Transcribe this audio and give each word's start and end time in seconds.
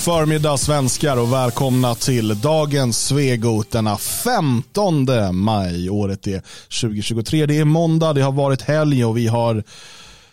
förmiddag 0.00 0.56
svenskar 0.56 1.16
och 1.16 1.32
välkomna 1.32 1.94
till 1.94 2.40
dagens 2.40 3.06
Svegot 3.06 3.70
denna 3.70 3.96
15 3.96 5.06
maj. 5.32 5.90
Året 5.90 6.26
är 6.26 6.42
2023. 6.80 7.46
Det 7.46 7.58
är 7.58 7.64
måndag, 7.64 8.12
det 8.12 8.22
har 8.22 8.32
varit 8.32 8.62
helg 8.62 9.04
och 9.04 9.16
vi 9.16 9.26
har 9.26 9.64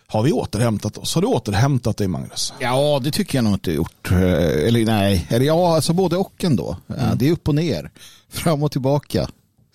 har 0.08 0.24
vi 0.24 0.32
återhämtat 0.32 0.98
oss? 0.98 1.16
Har 1.16 1.22
du 1.22 1.28
återhämtat 1.28 1.98
dig 1.98 2.08
Magnus? 2.08 2.54
Ja, 2.60 3.00
det 3.04 3.12
tycker 3.12 3.38
jag 3.38 3.44
nog 3.44 3.54
inte 3.54 3.72
gjort. 3.72 4.12
Eh, 4.12 4.22
eller 4.68 4.86
nej, 4.86 5.28
eller 5.30 5.46
ja, 5.46 5.76
alltså 5.76 5.94
både 5.94 6.18
och 6.18 6.44
ändå. 6.44 6.78
Mm. 7.00 7.18
Det 7.18 7.28
är 7.28 7.32
upp 7.32 7.48
och 7.48 7.56
ner, 7.56 7.92
fram 8.30 8.64
och 8.64 8.72
tillbaka. 8.72 9.30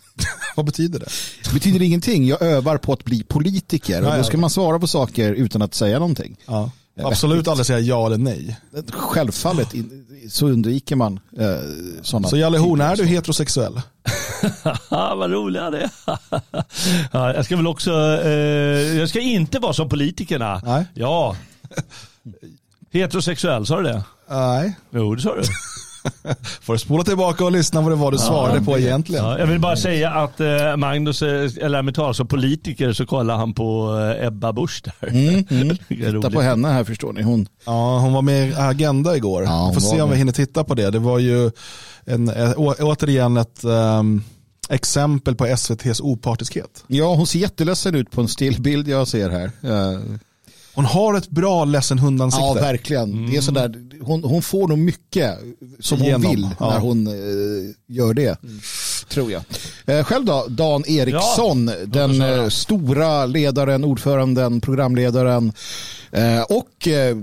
Vad 0.56 0.66
betyder 0.66 0.98
det? 0.98 1.08
Det 1.44 1.54
betyder 1.54 1.82
ingenting. 1.82 2.26
Jag 2.26 2.42
övar 2.42 2.78
på 2.78 2.92
att 2.92 3.04
bli 3.04 3.22
politiker 3.22 4.06
och 4.06 4.16
då 4.16 4.24
ska 4.24 4.38
man 4.38 4.50
svara 4.50 4.78
på 4.78 4.86
saker 4.86 5.32
utan 5.32 5.62
att 5.62 5.74
säga 5.74 5.98
någonting. 5.98 6.36
Ja. 6.46 6.70
Absolut 6.96 7.48
aldrig 7.48 7.66
säga 7.66 7.78
ja 7.78 8.06
eller 8.06 8.18
nej. 8.18 8.60
Självfallet 8.92 9.74
så 10.28 10.46
undviker 10.46 10.96
man 10.96 11.20
eh, 11.38 11.46
sådana. 12.02 12.28
Så 12.28 12.36
Jalle 12.36 12.58
Horn, 12.58 12.80
är 12.80 12.96
du 12.96 13.06
heterosexuell? 13.06 13.80
Vad 14.90 15.30
roliga 15.30 15.70
det 15.70 15.90
ja, 17.12 17.34
Jag 17.34 17.44
ska 17.44 17.56
väl 17.56 17.66
också, 17.66 17.90
eh, 18.24 18.98
jag 18.98 19.08
ska 19.08 19.20
inte 19.20 19.58
vara 19.58 19.72
som 19.72 19.88
politikerna. 19.88 20.60
Nej. 20.64 20.86
Ja. 20.94 21.36
Heterosexuell, 22.92 23.66
sa 23.66 23.76
du 23.76 23.82
det? 23.82 24.02
Nej. 24.30 24.78
Jo, 24.90 25.14
det 25.14 25.22
sa 25.22 25.34
du. 25.34 25.42
Får 26.60 26.72
du 26.72 26.78
spola 26.78 27.04
tillbaka 27.04 27.44
och 27.44 27.52
lyssna 27.52 27.80
vad 27.80 27.92
det 27.92 27.96
var 27.96 28.12
du 28.12 28.18
svarade 28.18 28.58
ja, 28.58 28.64
på 28.64 28.78
egentligen. 28.78 29.24
Ja, 29.24 29.38
jag 29.38 29.46
vill 29.46 29.60
bara 29.60 29.76
säga 29.76 30.10
att 30.10 30.40
eh, 30.40 30.76
Magnus, 30.76 31.22
eller 31.22 31.82
med 31.82 31.94
tal 31.94 32.14
som 32.14 32.26
politiker 32.26 32.92
så 32.92 33.06
kollar 33.06 33.36
han 33.36 33.54
på 33.54 33.98
eh, 34.18 34.26
Ebba 34.26 34.52
Busch 34.52 34.82
där. 34.84 35.08
Mm, 35.08 35.44
mm. 35.50 35.76
Titta 35.88 36.30
på 36.30 36.40
henne 36.40 36.68
här 36.68 36.84
förstår 36.84 37.12
ni. 37.12 37.22
Hon... 37.22 37.46
Ja, 37.64 37.98
hon 37.98 38.12
var 38.12 38.22
med 38.22 38.48
i 38.48 38.54
Agenda 38.54 39.16
igår. 39.16 39.42
Ja, 39.42 39.70
Får 39.74 39.80
se 39.80 40.00
om 40.00 40.10
vi 40.10 40.16
hinner 40.16 40.32
titta 40.32 40.64
på 40.64 40.74
det. 40.74 40.90
Det 40.90 40.98
var 40.98 41.18
ju 41.18 41.50
en, 42.04 42.28
å, 42.56 42.74
återigen 42.78 43.36
ett 43.36 43.64
um, 43.64 44.24
exempel 44.68 45.34
på 45.34 45.46
SVTs 45.46 46.00
opartiskhet. 46.00 46.84
Ja, 46.86 47.14
hon 47.14 47.26
ser 47.26 47.38
jätteledsen 47.38 47.94
ut 47.94 48.10
på 48.10 48.20
en 48.20 48.28
stillbild 48.28 48.88
jag 48.88 49.08
ser 49.08 49.30
här. 49.30 49.50
Uh... 49.64 50.00
Hon 50.74 50.84
har 50.84 51.14
ett 51.14 51.28
bra 51.28 51.64
ledsen 51.64 51.98
hundansikte. 51.98 52.46
Ja, 52.46 52.54
verkligen. 52.54 53.12
Mm. 53.12 53.30
Det 53.30 53.36
är 53.36 53.40
sådär, 53.40 53.74
hon, 54.00 54.24
hon 54.24 54.42
får 54.42 54.68
nog 54.68 54.78
mycket 54.78 55.38
som 55.80 55.98
Genom, 55.98 56.24
hon 56.24 56.30
vill 56.30 56.48
ja. 56.60 56.70
när 56.70 56.78
hon 56.78 57.06
eh, 57.06 57.74
gör 57.88 58.14
det. 58.14 58.42
Mm. 58.42 58.60
Tror 59.08 59.32
jag. 59.32 59.42
Eh, 59.86 60.04
själv 60.04 60.24
då, 60.24 60.46
Dan 60.48 60.84
Eriksson, 60.86 61.68
ja, 61.68 61.86
den 61.86 62.20
eh, 62.20 62.48
stora 62.48 63.26
ledaren, 63.26 63.84
ordföranden, 63.84 64.60
programledaren 64.60 65.52
eh, 66.12 66.42
och 66.42 66.88
eh, 66.88 67.16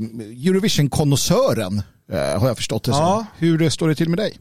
Eurovision-konnässören 0.47 1.81
eh, 2.11 2.39
har 2.39 2.47
jag 2.47 2.57
förstått 2.57 2.83
det 2.83 2.91
ja. 2.91 2.97
som. 2.97 3.47
Hur 3.47 3.69
står 3.69 3.87
det 3.87 3.95
till 3.95 4.09
med 4.09 4.19
dig? 4.19 4.37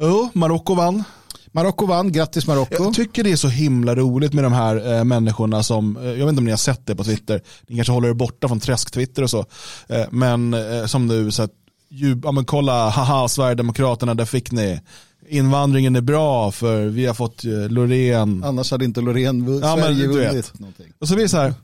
Jo, 0.00 0.28
Marocko 0.32 0.74
vann. 0.74 1.04
Marocko 1.54 1.86
vann, 1.86 2.12
grattis 2.12 2.46
Marocko. 2.46 2.84
Jag 2.84 2.94
tycker 2.94 3.24
det 3.24 3.32
är 3.32 3.36
så 3.36 3.48
himla 3.48 3.94
roligt 3.94 4.32
med 4.32 4.44
de 4.44 4.52
här 4.52 4.98
eh, 4.98 5.04
människorna 5.04 5.62
som, 5.62 5.96
eh, 5.96 6.04
jag 6.04 6.12
vet 6.14 6.28
inte 6.28 6.38
om 6.38 6.44
ni 6.44 6.50
har 6.50 6.58
sett 6.58 6.86
det 6.86 6.96
på 6.96 7.04
Twitter, 7.04 7.42
ni 7.66 7.76
kanske 7.76 7.92
håller 7.92 8.08
er 8.08 8.14
borta 8.14 8.48
från 8.48 8.60
träsk-Twitter 8.60 9.22
och 9.22 9.30
så, 9.30 9.46
eh, 9.88 10.04
men 10.10 10.54
eh, 10.54 10.86
som 10.86 11.06
nu, 11.06 11.30
så 11.30 11.42
att, 11.42 11.50
ju, 11.88 12.20
ja, 12.24 12.32
men 12.32 12.44
kolla, 12.44 12.88
haha, 12.88 13.28
Sverigedemokraterna, 13.28 14.14
där 14.14 14.24
fick 14.24 14.50
ni. 14.50 14.80
Invandringen 15.28 15.96
är 15.96 16.00
bra 16.00 16.52
för 16.52 16.86
vi 16.86 17.06
har 17.06 17.14
fått 17.14 17.44
eh, 17.44 17.68
Loreen. 17.68 18.44
Annars 18.44 18.70
hade 18.70 18.84
inte 18.84 19.00
Loreen 19.00 19.60
ja, 19.62 19.76
Sverige 19.76 20.06
vunnit. 20.06 20.52
Och 20.98 21.08
så 21.08 21.14
blir 21.14 21.24
det 21.24 21.28
så 21.28 21.36
här, 21.36 21.54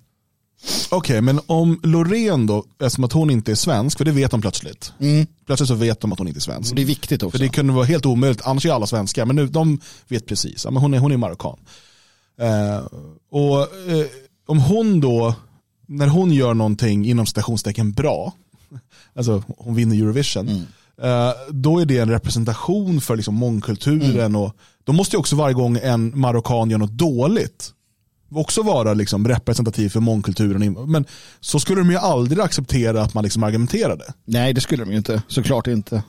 Okej, 0.62 0.98
okay, 0.98 1.20
men 1.20 1.40
om 1.46 1.80
Loreen 1.82 2.46
då, 2.46 2.64
eftersom 2.80 3.04
att 3.04 3.12
hon 3.12 3.30
inte 3.30 3.50
är 3.50 3.54
svensk, 3.54 3.98
för 3.98 4.04
det 4.04 4.12
vet 4.12 4.30
de 4.30 4.40
plötsligt. 4.40 4.92
Mm. 5.00 5.26
Plötsligt 5.46 5.68
så 5.68 5.74
vet 5.74 6.00
de 6.00 6.12
att 6.12 6.18
hon 6.18 6.28
inte 6.28 6.38
är 6.38 6.40
svensk. 6.40 6.76
Det 6.76 6.82
är 6.82 6.86
viktigt 6.86 7.22
också. 7.22 7.38
För 7.38 7.44
det 7.44 7.48
kunde 7.48 7.72
vara 7.72 7.84
helt 7.84 8.06
omöjligt, 8.06 8.46
annars 8.46 8.66
är 8.66 8.72
alla 8.72 8.86
svenskar. 8.86 9.24
Men 9.26 9.36
nu, 9.36 9.46
de 9.46 9.80
vet 10.08 10.26
precis, 10.26 10.64
men 10.64 10.76
hon 10.76 10.94
är, 10.94 10.98
hon 10.98 11.12
är 11.12 11.16
marockan. 11.16 11.58
Eh, 12.40 12.86
och 13.30 13.60
eh, 13.60 14.06
om 14.46 14.58
hon 14.58 15.00
då, 15.00 15.34
när 15.86 16.06
hon 16.06 16.32
gör 16.32 16.54
någonting 16.54 17.06
inom 17.06 17.26
citationstecken 17.26 17.92
bra, 17.92 18.32
alltså 19.14 19.42
hon 19.58 19.74
vinner 19.74 19.96
Eurovision, 19.96 20.48
mm. 20.48 20.62
eh, 21.02 21.34
då 21.50 21.78
är 21.78 21.84
det 21.84 21.98
en 21.98 22.10
representation 22.10 23.00
för 23.00 23.16
liksom 23.16 23.34
mångkulturen. 23.34 24.20
Mm. 24.20 24.36
Och 24.36 24.56
då 24.84 24.92
måste 24.92 25.16
också 25.16 25.36
varje 25.36 25.54
gång 25.54 25.78
en 25.82 26.20
marockan 26.20 26.70
gör 26.70 26.78
något 26.78 26.90
dåligt, 26.90 27.72
också 28.30 28.62
vara 28.62 28.94
liksom 28.94 29.28
representativ 29.28 29.88
för 29.88 30.00
mångkulturen. 30.00 30.90
Men 30.90 31.04
så 31.40 31.60
skulle 31.60 31.80
de 31.80 31.90
ju 31.90 31.96
aldrig 31.96 32.40
acceptera 32.40 33.02
att 33.02 33.14
man 33.14 33.24
liksom 33.24 33.42
argumenterade. 33.42 34.04
Nej, 34.24 34.52
det 34.52 34.60
skulle 34.60 34.84
de 34.84 34.90
ju 34.90 34.96
inte. 34.96 35.22
Såklart 35.28 35.66
inte. 35.66 36.02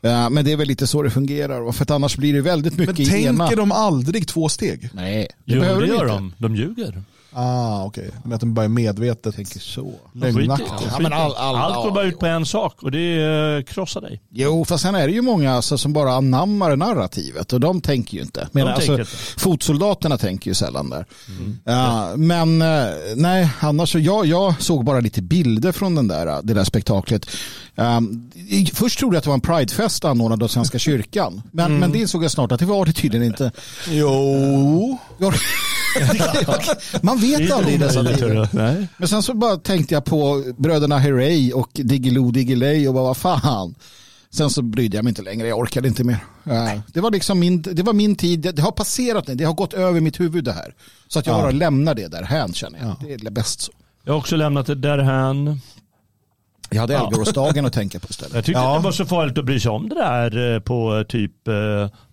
Ja, 0.00 0.28
men 0.28 0.44
det 0.44 0.52
är 0.52 0.56
väl 0.56 0.68
lite 0.68 0.86
så 0.86 1.02
det 1.02 1.10
fungerar. 1.10 1.72
För 1.72 1.82
att 1.82 1.90
annars 1.90 2.16
blir 2.16 2.32
det 2.32 2.40
väldigt 2.40 2.76
mycket 2.78 2.98
Men 2.98 3.06
tänker 3.06 3.28
ena. 3.28 3.50
de 3.50 3.72
aldrig 3.72 4.28
två 4.28 4.48
steg? 4.48 4.90
Nej, 4.92 5.28
det 5.44 5.54
jo, 5.54 5.60
behöver 5.60 5.80
det 5.80 5.88
gör 5.88 6.06
de. 6.06 6.32
De 6.38 6.56
ljuger. 6.56 7.02
Ah, 7.32 7.84
okej. 7.84 8.08
Okay. 8.08 8.20
Men 8.24 8.32
att 8.32 8.40
de 8.40 8.54
bara 8.54 8.64
är 8.64 8.68
medvetet 8.68 9.36
tänker 9.36 9.60
så. 9.60 9.94
Lögnaktigt. 10.12 10.70
Ja, 10.92 10.98
men 11.00 11.12
all, 11.12 11.34
all, 11.34 11.56
Allt 11.56 11.74
går 11.74 11.90
bara 11.90 12.04
ut 12.04 12.18
på 12.18 12.26
en 12.26 12.46
sak 12.46 12.82
och 12.82 12.90
det 12.90 12.98
är 12.98 13.62
krossa 13.62 14.00
dig. 14.00 14.22
Jo, 14.30 14.64
fast 14.64 14.82
sen 14.82 14.94
är 14.94 15.06
det 15.06 15.12
ju 15.12 15.22
många 15.22 15.52
alltså, 15.52 15.78
som 15.78 15.92
bara 15.92 16.12
anammar 16.12 16.76
narrativet 16.76 17.52
och 17.52 17.60
de 17.60 17.80
tänker 17.80 18.16
ju 18.16 18.22
inte. 18.22 18.48
Men, 18.52 18.68
alltså, 18.68 18.92
inte. 18.92 19.04
Fotsoldaterna 19.36 20.18
tänker 20.18 20.50
ju 20.50 20.54
sällan 20.54 20.90
där. 20.90 21.06
Mm. 21.38 21.58
Ja, 21.64 22.16
men 22.16 22.62
eh, 22.62 22.88
nej, 23.16 23.50
annars 23.60 23.92
så 23.92 23.98
jag, 23.98 24.26
jag 24.26 24.62
såg 24.62 24.84
bara 24.84 25.00
lite 25.00 25.22
bilder 25.22 25.72
från 25.72 25.94
den 25.94 26.08
där, 26.08 26.42
det 26.42 26.54
där 26.54 26.64
spektaklet. 26.64 27.26
Um, 27.74 28.30
först 28.72 28.98
trodde 28.98 29.14
jag 29.14 29.18
att 29.18 29.24
det 29.24 29.30
var 29.30 29.34
en 29.34 29.40
pridefest 29.40 30.04
anordnad 30.04 30.42
av 30.42 30.48
Svenska 30.48 30.78
kyrkan. 30.78 31.42
Men, 31.52 31.66
mm. 31.66 31.78
men 31.78 31.92
det 31.92 31.98
insåg 31.98 32.24
jag 32.24 32.30
snart 32.30 32.52
att 32.52 32.60
det 32.60 32.66
var 32.66 32.86
det 32.86 32.92
tydligen 32.92 33.26
inte. 33.26 33.52
Jo. 33.88 34.98
Man 37.02 37.18
vet 37.18 37.52
aldrig 37.52 37.74
i 37.74 37.78
dessa 37.78 38.04
tider. 38.04 38.48
Men 38.98 39.08
sen 39.08 39.22
så 39.22 39.34
bara 39.34 39.56
tänkte 39.56 39.94
jag 39.94 40.04
på 40.04 40.44
bröderna 40.56 40.98
Herrey 40.98 41.52
och 41.52 41.70
Diggiloo 41.72 42.30
Diggiley 42.30 42.88
och 42.88 42.94
bara 42.94 43.04
vad 43.04 43.16
fan. 43.16 43.74
Sen 44.30 44.50
så 44.50 44.62
brydde 44.62 44.96
jag 44.96 45.04
mig 45.04 45.10
inte 45.10 45.22
längre, 45.22 45.48
jag 45.48 45.58
orkade 45.58 45.88
inte 45.88 46.04
mer. 46.04 46.18
Det 46.92 47.00
var, 47.00 47.10
liksom 47.10 47.38
min, 47.38 47.62
det 47.62 47.82
var 47.82 47.92
min 47.92 48.16
tid, 48.16 48.40
det 48.40 48.62
har 48.62 48.72
passerat, 48.72 49.24
det 49.26 49.44
har 49.44 49.54
gått 49.54 49.74
över 49.74 50.00
mitt 50.00 50.20
huvud 50.20 50.44
det 50.44 50.52
här. 50.52 50.74
Så 51.08 51.18
att 51.18 51.26
jag 51.26 51.40
bara 51.40 51.50
lämnar 51.50 51.94
det 51.94 52.08
därhän 52.08 52.52
känner 52.54 52.78
jag. 52.78 52.96
Det 53.18 53.26
är 53.26 53.30
bäst 53.30 53.60
så. 53.60 53.72
Jag 54.04 54.12
har 54.12 54.18
också 54.18 54.36
lämnat 54.36 54.66
det 54.66 54.74
därhän. 54.74 55.60
Jag 56.70 56.80
hade 56.80 56.96
Älvgårdsdagen 56.96 57.64
ja. 57.64 57.66
att 57.66 57.72
tänka 57.72 58.00
på 58.00 58.06
istället. 58.10 58.34
Jag 58.34 58.44
tyckte 58.44 58.60
ja. 58.60 58.74
det 58.76 58.82
var 58.82 58.92
så 58.92 59.06
farligt 59.06 59.38
att 59.38 59.44
bry 59.44 59.60
sig 59.60 59.70
om 59.70 59.88
det 59.88 59.94
där 59.94 60.54
eh, 60.54 60.60
på 60.60 61.04
typ 61.08 61.48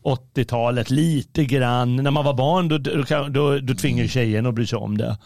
80-talet. 0.04 0.92
Eh, 0.92 0.96
Lite 0.96 1.46
grann. 1.46 1.96
När 1.96 2.12
man 2.12 2.26
var 2.26 2.34
barn 2.34 2.68
då, 2.68 2.78
då, 2.78 3.04
då, 3.30 3.60
då 3.60 3.76
tvingade 3.76 4.10
tjejen 4.10 4.46
att 4.46 4.54
bry 4.54 4.68
sig 4.68 4.78
om 4.78 4.98
det. 4.98 5.18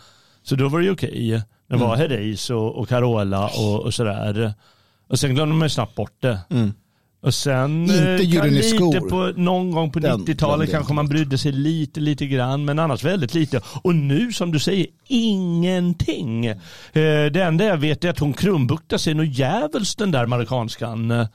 Så 0.43 0.55
då 0.55 0.69
var 0.69 0.79
det 0.79 0.91
okej. 0.91 1.09
Okay. 1.09 1.41
Det 1.69 1.75
var 1.75 1.95
mm. 1.95 1.99
Herreys 1.99 2.49
och, 2.49 2.75
och 2.75 2.89
Carola 2.89 3.47
och, 3.47 3.79
och 3.79 3.93
sådär. 3.93 4.53
Och 5.09 5.19
sen 5.19 5.35
glömde 5.35 5.55
man 5.55 5.69
snabbt 5.69 5.95
bort 5.95 6.15
det. 6.19 6.39
Mm. 6.49 6.73
Och 7.21 7.33
sen 7.33 7.81
inte 7.81 8.37
kan 8.37 8.49
lite 8.49 8.99
på, 8.99 9.33
någon 9.35 9.71
gång 9.71 9.91
på 9.91 9.99
90-talet 9.99 10.71
kanske 10.71 10.93
man 10.93 11.07
brydde 11.07 11.37
sig 11.37 11.51
lite, 11.51 11.99
lite 11.99 12.27
grann, 12.27 12.65
men 12.65 12.79
annars 12.79 13.03
väldigt 13.03 13.33
lite. 13.33 13.61
Och 13.81 13.95
nu 13.95 14.33
som 14.33 14.51
du 14.51 14.59
säger, 14.59 14.87
ingenting. 15.07 16.45
Eh, 16.45 16.55
det 17.33 17.43
enda 17.43 17.65
jag 17.65 17.77
vet 17.77 18.03
är 18.03 18.09
att 18.09 18.19
hon 18.19 18.33
krumbuktar 18.33 18.97
sig 18.97 19.13
något 19.13 19.37
jävligt 19.37 19.97
den 19.97 20.11
där 20.11 20.25
marockanskan. 20.25 21.27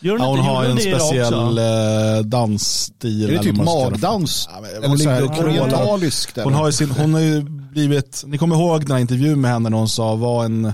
Gör 0.00 0.18
hon, 0.18 0.20
ja, 0.20 0.26
hon 0.26 0.38
har 0.38 0.64
en 0.64 0.78
speciell 0.78 1.58
eh, 1.58 2.24
dansstil. 2.24 3.30
Är 3.30 3.32
det 3.32 3.42
typ 3.42 3.56
magdans? 3.56 4.48
Ja, 4.52 4.66
eller 4.84 4.96
så 4.96 5.10
här, 5.10 5.44
orientalisk? 5.44 6.38
Hon 6.38 6.54
har, 6.54 6.70
sin, 6.70 6.90
hon 6.90 7.14
har 7.14 7.20
ju 7.20 7.42
blivit, 7.42 8.24
ni 8.26 8.38
kommer 8.38 8.56
ihåg 8.56 8.80
den 8.80 8.90
här 8.90 8.98
intervjun 8.98 9.40
med 9.40 9.50
henne 9.50 9.70
när 9.70 9.78
hon 9.78 9.88
sa 9.88 10.14
var 10.14 10.44
en, 10.44 10.72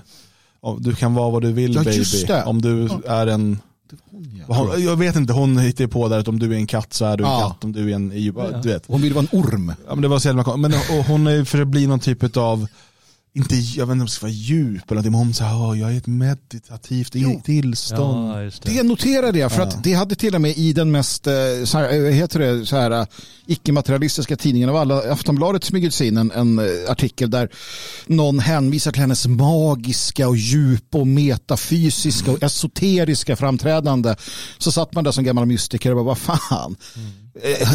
du 0.78 0.94
kan 0.94 1.14
vara 1.14 1.30
vad 1.30 1.42
du 1.42 1.52
vill 1.52 1.74
ja, 1.74 1.82
baby. 1.82 2.42
Om 2.44 2.62
du 2.62 2.88
är 3.06 3.26
en 3.26 3.58
hon, 4.46 4.84
jag 4.84 4.96
vet 4.96 5.16
inte, 5.16 5.32
hon 5.32 5.58
hittade 5.58 5.88
på 5.88 6.08
där 6.08 6.18
att 6.18 6.28
om 6.28 6.38
du 6.38 6.52
är 6.52 6.56
en 6.56 6.66
katt 6.66 6.92
så 6.92 7.04
är 7.04 7.16
du 7.16 7.24
en 7.24 7.30
ja. 7.30 7.48
katt, 7.48 7.64
om 7.64 7.72
du 7.72 7.90
är 7.90 7.94
en 7.94 8.08
du 8.62 8.68
vet. 8.68 8.84
Hon 8.86 9.02
vill 9.02 9.14
vara 9.14 9.26
en 9.32 9.38
orm. 9.38 9.72
Ja, 9.86 9.94
men 9.94 10.02
det 10.02 10.08
var 10.08 10.18
så 10.18 10.28
jävla 10.28 10.56
men 10.56 10.72
hon 11.06 11.26
är 11.26 11.44
för 11.44 11.62
att 11.62 11.68
bli 11.68 11.86
någon 11.86 12.00
typ 12.00 12.36
av 12.36 12.66
inte, 13.36 13.54
jag 13.54 13.86
vet 13.86 13.92
inte 13.92 14.02
om 14.02 14.06
det 14.06 14.12
ska 14.12 14.26
vara 14.26 14.32
djup 14.32 14.90
eller 14.90 14.94
någonting, 14.94 15.12
men 15.12 15.18
hon 15.18 15.34
säger 15.34 15.74
jag 15.74 15.92
är 15.92 15.98
ett 15.98 16.06
meditativt 16.06 17.10
jo. 17.14 17.42
tillstånd. 17.44 18.30
Ja, 18.30 18.50
det. 18.62 18.72
det 18.72 18.82
noterade 18.82 19.38
jag, 19.38 19.52
för 19.52 19.60
ja. 19.60 19.66
att 19.66 19.84
det 19.84 19.92
hade 19.92 20.14
till 20.14 20.34
och 20.34 20.40
med 20.40 20.58
i 20.58 20.72
den 20.72 20.90
mest, 20.90 21.26
eh, 21.26 21.32
så 21.64 21.78
här, 21.78 21.92
eh, 21.92 22.12
heter 22.12 22.38
det, 22.38 22.66
så 22.66 22.76
här, 22.76 22.90
eh, 22.90 23.06
icke-materialistiska 23.46 24.36
tidningen 24.36 24.68
av 24.68 24.76
alla, 24.76 25.12
Aftonbladet 25.12 25.64
smugit 25.64 25.94
sig 25.94 26.08
in 26.08 26.16
en, 26.16 26.30
en, 26.30 26.60
artikel 26.88 27.30
där 27.30 27.48
någon 28.06 28.38
hänvisar 28.38 28.92
till 28.92 29.00
hennes 29.00 29.26
magiska 29.26 30.28
och 30.28 30.36
djupa 30.36 30.98
och 30.98 31.06
metafysiska 31.06 32.30
mm. 32.30 32.36
och 32.36 32.42
esoteriska 32.42 33.36
framträdande. 33.36 34.16
Så 34.58 34.72
satt 34.72 34.94
man 34.94 35.04
där 35.04 35.12
som 35.12 35.24
gammal 35.24 35.46
mystiker 35.46 35.90
och 35.90 35.96
bara, 35.96 36.04
vad 36.04 36.18
fan. 36.18 36.76
Mm 36.96 37.23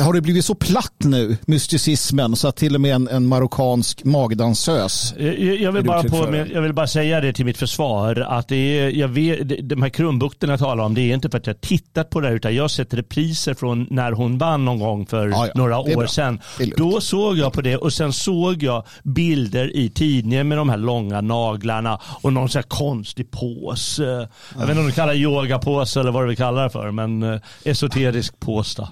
har 0.05 0.13
det 0.13 0.21
blivit 0.21 0.45
så 0.45 0.55
platt 0.55 0.93
nu, 0.97 1.37
mysticismen, 1.45 2.35
så 2.35 2.47
att 2.47 2.55
till 2.55 2.75
och 2.75 2.81
med 2.81 2.95
en, 2.95 3.07
en 3.07 3.27
marockansk 3.27 4.03
magdansös 4.03 5.13
jag, 5.17 5.39
jag, 5.39 5.71
vill 5.71 5.83
bara 5.83 6.03
på, 6.03 6.45
jag 6.53 6.61
vill 6.61 6.73
bara 6.73 6.87
säga 6.87 7.21
det 7.21 7.33
till 7.33 7.45
mitt 7.45 7.57
försvar, 7.57 8.15
att 8.15 8.47
det 8.47 8.55
är, 8.55 8.89
jag 8.89 9.07
vet, 9.07 9.69
de 9.69 9.81
här 9.81 9.89
krumbukterna 9.89 10.53
jag 10.53 10.59
talar 10.59 10.83
om, 10.83 10.93
det 10.93 11.01
är 11.01 11.13
inte 11.13 11.29
för 11.29 11.37
att 11.37 11.47
jag 11.47 11.61
tittat 11.61 12.09
på 12.09 12.19
det 12.19 12.27
här, 12.27 12.35
utan 12.35 12.55
jag 12.55 12.71
sett 12.71 12.93
repriser 12.93 13.53
från 13.53 13.87
när 13.89 14.11
hon 14.11 14.37
vann 14.37 14.65
någon 14.65 14.79
gång 14.79 15.05
för 15.05 15.27
ja, 15.27 15.45
ja, 15.47 15.51
några 15.55 15.79
år 15.79 16.05
sedan. 16.05 16.39
Då 16.77 17.01
såg 17.01 17.37
jag 17.37 17.53
på 17.53 17.61
det 17.61 17.77
och 17.77 17.93
sen 17.93 18.13
såg 18.13 18.63
jag 18.63 18.83
bilder 19.03 19.75
i 19.75 19.89
tidningen 19.89 20.47
med 20.47 20.57
de 20.57 20.69
här 20.69 20.77
långa 20.77 21.21
naglarna 21.21 21.99
och 22.21 22.33
någon 22.33 22.49
sån 22.49 22.59
här 22.59 22.67
konstig 22.67 23.31
påse. 23.31 24.27
Jag 24.53 24.59
vet 24.59 24.69
inte 24.69 24.79
om 24.79 24.87
du 24.87 24.91
kallar 24.91 25.13
det 25.13 25.19
yogapåse 25.19 25.99
eller 25.99 26.11
vad 26.11 26.23
du 26.23 26.27
vill 26.27 26.37
kalla 26.37 26.63
det 26.63 26.69
för, 26.69 26.91
men 26.91 27.23
eh, 27.23 27.39
esoterisk 27.63 28.39
påse. 28.39 28.87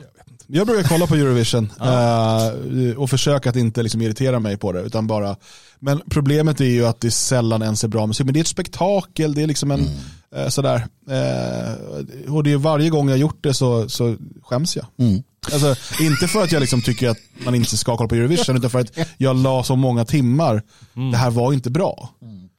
Jag 0.47 0.67
brukar 0.67 0.89
kolla 0.89 1.07
på 1.07 1.15
Eurovision 1.15 1.71
uh, 1.81 2.97
och 2.97 3.09
försöka 3.09 3.49
att 3.49 3.55
inte 3.55 3.83
liksom 3.83 4.01
irritera 4.01 4.39
mig 4.39 4.57
på 4.57 4.71
det. 4.71 4.81
Utan 4.81 5.07
bara, 5.07 5.35
men 5.79 6.01
problemet 6.09 6.61
är 6.61 6.65
ju 6.65 6.85
att 6.85 7.01
det 7.01 7.11
sällan 7.11 7.61
ens 7.61 7.83
är 7.83 7.87
bra 7.87 8.05
musik. 8.05 8.25
Men 8.25 8.33
det 8.33 8.39
är 8.39 8.41
ett 8.41 8.47
spektakel, 8.47 9.33
det 9.33 9.43
är 9.43 9.47
liksom 9.47 9.71
en 9.71 9.79
mm. 9.79 10.43
uh, 10.43 10.49
sådär. 10.49 10.77
Uh, 10.77 12.33
och 12.33 12.43
det 12.43 12.51
är 12.51 12.57
varje 12.57 12.89
gång 12.89 13.09
jag 13.09 13.17
gjort 13.17 13.43
det 13.43 13.53
så, 13.53 13.89
så 13.89 14.15
skäms 14.43 14.75
jag. 14.75 14.85
Mm. 14.97 15.23
Alltså, 15.53 15.75
inte 16.03 16.27
för 16.27 16.43
att 16.43 16.51
jag 16.51 16.59
liksom 16.59 16.81
tycker 16.81 17.09
att 17.09 17.17
man 17.45 17.55
inte 17.55 17.77
ska 17.77 17.97
kolla 17.97 18.09
på 18.09 18.15
Eurovision, 18.15 18.57
utan 18.57 18.69
för 18.69 18.79
att 18.79 18.97
jag 19.17 19.35
la 19.35 19.63
så 19.63 19.75
många 19.75 20.05
timmar. 20.05 20.63
Mm. 20.95 21.11
Det 21.11 21.17
här 21.17 21.31
var 21.31 21.53
inte 21.53 21.69
bra. 21.69 22.09
Mm. 22.21 22.49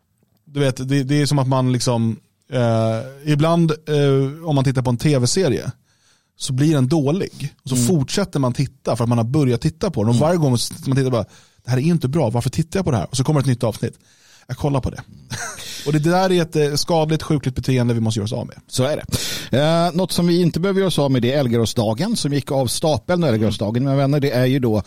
Du 0.45 0.61
vet, 0.61 0.89
det, 0.89 1.03
det, 1.03 1.23
är 1.23 1.27
som 1.27 1.39
att 1.39 1.49
man 1.49 1.73
liksom, 1.73 2.17
ibland 3.25 3.73
om 4.45 4.55
man 4.55 4.65
tittar 4.65 4.83
på 4.83 4.91
en 4.91 4.97
tv-serie, 4.97 5.73
så 6.39 6.53
blir 6.53 6.75
den 6.75 6.89
dålig. 6.89 7.55
Och 7.63 7.69
så 7.69 7.75
mm. 7.75 7.87
fortsätter 7.87 8.41
man 8.41 8.53
titta 8.53 8.97
för 8.97 9.05
att 9.05 9.09
man 9.09 9.19
har 9.19 9.25
börjat 9.25 9.61
titta 9.61 9.91
på 9.91 10.03
den. 10.03 10.09
Och 10.09 10.15
mm. 10.15 10.27
varje 10.27 10.39
gång 10.39 10.51
man 10.51 10.97
tittar 10.97 11.11
bara, 11.11 11.25
det 11.65 11.71
här 11.71 11.79
är 11.79 11.83
inte 11.83 12.09
bra, 12.09 12.31
varför 12.31 12.51
tittar 12.51 12.79
jag 12.79 12.85
på 12.85 12.91
det 12.91 12.97
här? 12.97 13.07
Och 13.11 13.17
så 13.17 13.25
kommer 13.25 13.41
ett 13.41 13.47
nytt 13.47 13.65
avsnitt. 13.65 13.99
Jag 14.47 14.57
kollar 14.57 14.81
på 14.81 14.91
det. 14.91 15.03
och 15.87 15.93
det 15.93 15.99
där 15.99 16.33
är 16.33 16.43
ett 16.43 16.57
eh, 16.57 16.75
skadligt, 16.75 17.23
sjukligt 17.23 17.55
beteende 17.55 17.95
vi 17.95 18.01
måste 18.01 18.21
göra 18.21 18.25
oss 18.25 18.33
av 18.33 18.47
med. 18.47 18.57
Så 18.69 18.85
är 18.85 18.97
det. 18.97 19.59
Eh, 19.59 19.93
något 19.93 20.13
som 20.13 20.27
vi 20.27 20.41
inte 20.43 20.61
behöver 20.61 20.81
göra 20.81 20.89
oss 20.89 20.99
av 20.99 21.11
med 21.11 21.23
det 21.23 21.33
är 21.33 21.39
Älgaråsdagen 21.39 22.17
som 22.17 22.33
gick 22.33 22.53
av 22.53 22.67
stapeln. 22.67 23.25
Älgaråsdagen, 23.25 23.85
mina 23.85 23.97
vänner, 23.97 24.21
det 24.21 24.31
är 24.31 24.47
ju 24.47 24.59
då 24.59 24.83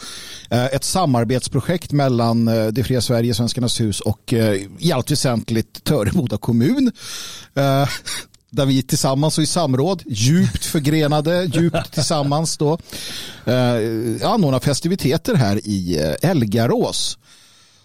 eh, 0.49 0.65
ett 0.65 0.83
samarbetsprojekt 0.83 1.91
mellan 1.91 2.47
eh, 2.47 2.67
Det 2.67 2.83
fria 2.83 3.01
Sverige, 3.01 3.33
Svenskarnas 3.33 3.81
hus 3.81 3.99
och 3.99 4.33
eh, 4.33 4.61
i 4.79 4.91
allt 4.91 5.11
väsentligt 5.11 5.83
Töreboda 5.83 6.37
kommun. 6.37 6.91
Eh, 7.55 7.87
där 8.51 8.65
vi 8.65 8.81
tillsammans 8.81 9.37
och 9.37 9.43
i 9.43 9.47
samråd, 9.47 10.03
djupt 10.05 10.65
förgrenade, 10.65 11.45
djupt 11.53 11.93
tillsammans 11.93 12.57
då, 12.57 12.73
eh, 13.45 14.29
anordnar 14.31 14.59
festiviteter 14.59 15.35
här 15.35 15.67
i 15.67 15.99
eh, 15.99 16.29
Elgarås. 16.29 17.17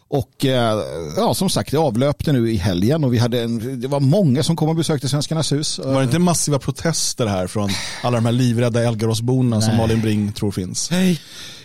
Och 0.08 0.44
eh, 0.44 0.82
ja, 1.16 1.34
som 1.34 1.50
sagt, 1.50 1.70
det 1.70 1.76
avlöpte 1.76 2.32
nu 2.32 2.50
i 2.52 2.56
helgen 2.56 3.04
och 3.04 3.14
vi 3.14 3.18
hade 3.18 3.42
en, 3.42 3.80
det 3.80 3.88
var 3.88 4.00
många 4.00 4.42
som 4.42 4.56
kom 4.56 4.68
och 4.68 4.76
besökte 4.76 5.08
Svenskarnas 5.08 5.52
hus. 5.52 5.78
Var 5.78 5.98
det 5.98 6.04
inte 6.04 6.18
massiva 6.18 6.58
protester 6.58 7.26
här 7.26 7.46
från 7.46 7.70
alla 8.02 8.16
de 8.16 8.24
här 8.24 8.32
livrädda 8.32 8.82
Elgaråsborna 8.82 9.60
som 9.60 9.76
Malin 9.76 10.00
Bring 10.02 10.32
tror 10.32 10.50
finns? 10.50 10.90
Nej, 10.90 11.20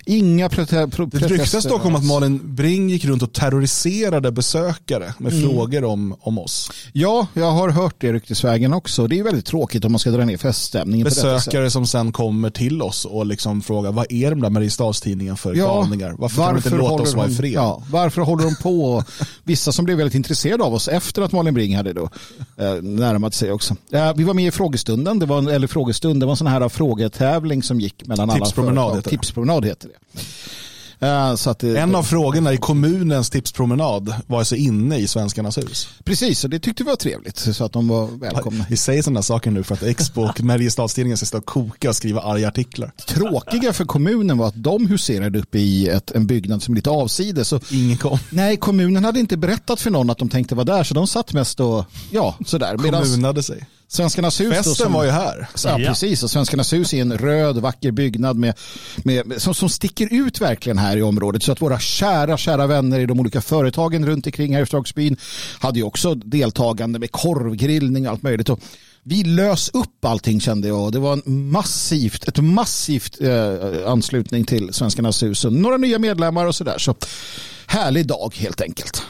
Inga 0.06 0.50
protester. 0.50 1.19
Det 1.19 1.27
ryktas 1.27 1.63
dock 1.63 1.86
om 1.86 1.95
att 1.95 2.06
Malin 2.06 2.56
Bring 2.56 2.89
gick 2.89 3.06
runt 3.06 3.24
och 3.24 3.33
terroriserade 3.33 4.31
besökare 4.31 5.13
med 5.18 5.33
mm. 5.33 5.50
frågor 5.50 5.83
om, 5.83 6.15
om 6.19 6.38
oss. 6.38 6.71
Ja, 6.94 7.27
jag 7.33 7.51
har 7.51 7.69
hört 7.69 7.95
det 7.98 8.13
ryktesvägen 8.13 8.74
också. 8.74 9.07
Det 9.07 9.19
är 9.19 9.24
väldigt 9.24 9.45
tråkigt 9.45 9.86
om 9.86 9.92
man 9.92 10.00
ska 10.00 10.12
dra 10.12 10.25
ner 10.25 10.38
feststämningen. 10.38 11.06
Besökare 11.06 11.69
som 11.69 11.88
sen 11.88 12.12
kommer 12.12 12.50
till 12.50 12.81
oss 12.81 13.06
och 13.06 13.25
liksom 13.25 13.62
frågar 13.62 13.92
vad 13.92 14.12
är 14.12 14.30
de 14.30 14.42
där 14.42 14.50
Mariestadstidningen 14.50 15.38
för 15.38 15.56
ja, 15.56 15.65
galningar? 15.65 16.15
Varför, 16.18 16.38
varför 16.38 16.62
kan 16.62 16.71
de 16.71 16.75
inte 16.77 16.89
låta 16.89 17.03
oss 17.03 17.13
vara 17.13 17.27
i 17.27 17.36
fred? 17.36 17.51
Ja, 17.51 17.83
varför 17.92 18.21
håller 18.21 18.44
de 18.44 18.56
på? 18.56 19.03
Vissa 19.44 19.71
som 19.71 19.86
blev 19.86 19.98
väldigt 19.98 20.15
intresserade 20.15 20.63
av 20.63 20.74
oss 20.74 20.88
efter 20.88 21.21
att 21.21 21.31
Malin 21.31 21.53
Bring 21.53 21.77
hade 21.77 21.94
då 21.94 22.09
eh, 22.57 22.74
närmat 22.81 23.33
sig 23.33 23.51
också. 23.51 23.75
Eh, 23.92 24.13
vi 24.15 24.24
var 24.24 24.33
med 24.33 24.45
i 24.48 24.51
frågestunden, 24.51 25.19
det 25.19 25.25
var 25.25 25.38
en, 25.38 25.48
eller 25.48 25.68
frågestund, 25.68 26.19
det 26.19 26.25
var 26.25 26.33
en 26.33 26.38
sån 26.38 26.48
här 26.48 26.69
frågetävling 26.69 27.63
som 27.63 27.80
gick 27.80 28.07
mellan 28.07 28.30
Tipspromenad 28.30 28.83
alla. 28.83 28.95
Heter 28.95 29.09
Tipspromenad 29.09 29.65
heter 29.65 29.91
det. 29.92 30.32
Att 31.46 31.60
det, 31.60 31.78
en 31.80 31.96
av 31.96 32.04
frågorna 32.04 32.54
i 32.54 32.58
kommunens 32.58 33.30
tipspromenad 33.30 34.14
var 34.28 34.40
alltså 34.40 34.56
inne 34.56 34.98
i 34.98 35.08
Svenskarnas 35.08 35.58
hus. 35.58 35.90
Precis, 36.04 36.44
och 36.44 36.50
det 36.50 36.60
tyckte 36.60 36.84
vi 36.84 36.90
var 36.90 36.96
trevligt. 36.96 37.38
Så 37.38 37.66
att 37.66 37.74
de 37.74 37.88
var 37.88 38.08
välkomna. 38.08 38.66
Vi 38.70 38.78
säger 38.78 39.02
sådana 39.02 39.22
saker 39.22 39.52
nu 39.52 39.64
för 39.64 39.76
att 39.76 39.84
Expo 39.84 40.22
och 40.22 40.42
Mariestadstidningen 40.44 41.18
ska 41.18 41.26
stå 41.26 41.38
och 41.38 41.46
koka 41.46 41.90
och 41.90 41.96
skriva 41.96 42.22
arga 42.22 42.48
artiklar. 42.48 42.92
Tråkiga 43.08 43.74
för 43.74 43.86
kommunen 43.86 44.38
var 44.38 44.48
att 44.48 44.64
de 44.64 44.88
huserade 44.88 45.40
uppe 45.40 45.60
i 45.60 45.88
ett, 45.88 46.12
en 46.12 46.28
byggnad 46.28 46.64
som 46.64 46.74
är 46.74 46.76
lite 46.76 46.90
avsides. 46.90 47.48
Så, 47.48 47.60
Ingen 47.72 47.98
kom. 47.98 48.20
Nej, 48.30 48.58
kommunen 48.58 49.06
hade 49.06 49.20
inte 49.20 49.38
berättat 49.38 49.82
för 49.82 49.90
någon 49.92 50.10
att 50.10 50.18
de 50.18 50.30
tänkte 50.30 50.56
vara 50.56 50.66
där, 50.66 50.84
så 50.84 50.94
de 50.94 51.08
satt 51.08 51.34
mest 51.34 51.60
och, 51.60 51.86
ja, 52.12 52.36
sådär. 52.46 52.78
Kommunade 52.78 53.44
sig. 53.44 53.68
Svenskarnas 53.92 54.42
hus. 54.42 54.54
Festen 54.54 54.76
som, 54.76 54.94
var 54.94 55.04
ju 55.04 55.10
här. 55.10 55.48
Ja, 55.64 55.78
precis. 55.78 56.24
Och 56.24 56.32
Svenskarnas 56.32 56.74
hus 56.74 56.94
är 56.94 57.02
en 57.02 57.18
röd, 57.18 57.58
vacker 57.58 57.92
byggnad 57.92 58.38
med, 58.38 58.54
med, 59.04 59.34
som, 59.38 59.54
som 59.54 59.70
sticker 59.70 60.14
ut 60.14 60.42
verkligen 60.42 60.78
här 60.78 60.98
i 60.98 61.02
området. 61.02 61.44
Så 61.44 61.52
att 61.52 61.62
våra 61.62 61.80
kära, 61.80 62.38
kära 62.38 62.68
vänner 62.68 63.00
i 63.00 63.06
de 63.06 63.20
olika 63.20 63.42
företagen 63.42 64.06
runt 64.06 64.26
omkring 64.26 64.56
här 64.56 64.64
i 64.64 64.66
Stragsbyn 64.66 65.18
hade 65.60 65.80
ju 65.80 65.86
också 65.86 66.16
deltagande 66.16 67.00
med 67.00 67.12
korvgrillning 67.12 68.06
och 68.06 68.12
allt 68.12 68.24
möjligt. 68.24 68.50
Och 68.50 68.60
vi 69.04 69.24
lös 69.24 69.70
upp 69.70 70.06
allting 70.06 70.42
kände 70.42 70.68
jag. 70.68 70.92
Det 70.92 71.00
var 71.00 71.14
en 71.14 71.50
massivt, 71.50 72.28
ett 72.28 72.44
massivt 72.44 73.22
eh, 73.22 73.56
anslutning 73.88 74.46
till 74.46 74.74
Svenskarnas 74.74 75.24
hus. 75.24 75.46
Några 75.50 75.78
nya 75.78 76.00
medlemmar 76.00 76.46
och 76.46 76.56
sådär. 76.56 76.78
Så 76.78 76.96
härlig 77.68 78.08
dag 78.08 78.34
helt 78.36 78.62
enkelt. 78.62 79.04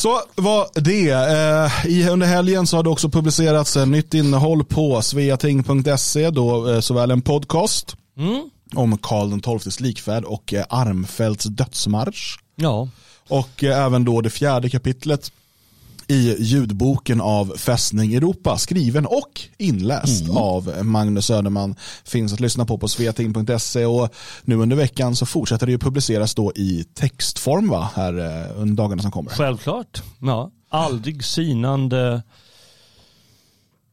Så 0.00 0.20
var 0.34 0.80
det. 0.80 1.10
Eh, 1.10 2.12
under 2.12 2.26
helgen 2.26 2.66
så 2.66 2.76
har 2.76 2.82
det 2.82 2.90
också 2.90 3.08
publicerats 3.08 3.76
nytt 3.76 4.14
innehåll 4.14 4.64
på 4.64 5.02
sveating.se, 5.02 6.30
då 6.30 6.70
eh, 6.70 6.80
såväl 6.80 7.10
en 7.10 7.22
podcast 7.22 7.96
mm. 8.18 8.50
om 8.74 8.98
Karl 8.98 9.58
XIIs 9.58 9.80
likfärd 9.80 10.24
och 10.24 10.54
eh, 10.54 10.64
Armfälts 10.68 11.44
dödsmarsch. 11.44 12.38
Ja. 12.56 12.88
Och 13.28 13.64
även 13.64 14.04
då 14.04 14.20
det 14.20 14.30
fjärde 14.30 14.70
kapitlet 14.70 15.32
i 16.10 16.36
ljudboken 16.38 17.20
av 17.20 17.56
Fästning 17.56 18.14
Europa, 18.14 18.58
skriven 18.58 19.06
och 19.06 19.40
inläst 19.58 20.24
mm. 20.24 20.36
av 20.36 20.84
Magnus 20.84 21.26
Söderman. 21.26 21.74
Finns 22.04 22.32
att 22.32 22.40
lyssna 22.40 22.66
på 22.66 22.78
på 22.78 22.88
sveting.se 22.88 23.86
och 23.86 24.14
nu 24.42 24.54
under 24.54 24.76
veckan 24.76 25.16
så 25.16 25.26
fortsätter 25.26 25.66
det 25.66 25.72
ju 25.72 25.78
publiceras 25.78 26.34
då 26.34 26.52
i 26.56 26.84
textform 26.94 27.68
va, 27.68 27.90
här 27.94 28.18
eh, 28.18 28.60
under 28.60 28.82
dagarna 28.82 29.02
som 29.02 29.10
kommer. 29.10 29.30
Självklart, 29.30 30.02
ja. 30.20 30.50
Aldrig 30.70 31.24
sinande 31.24 32.22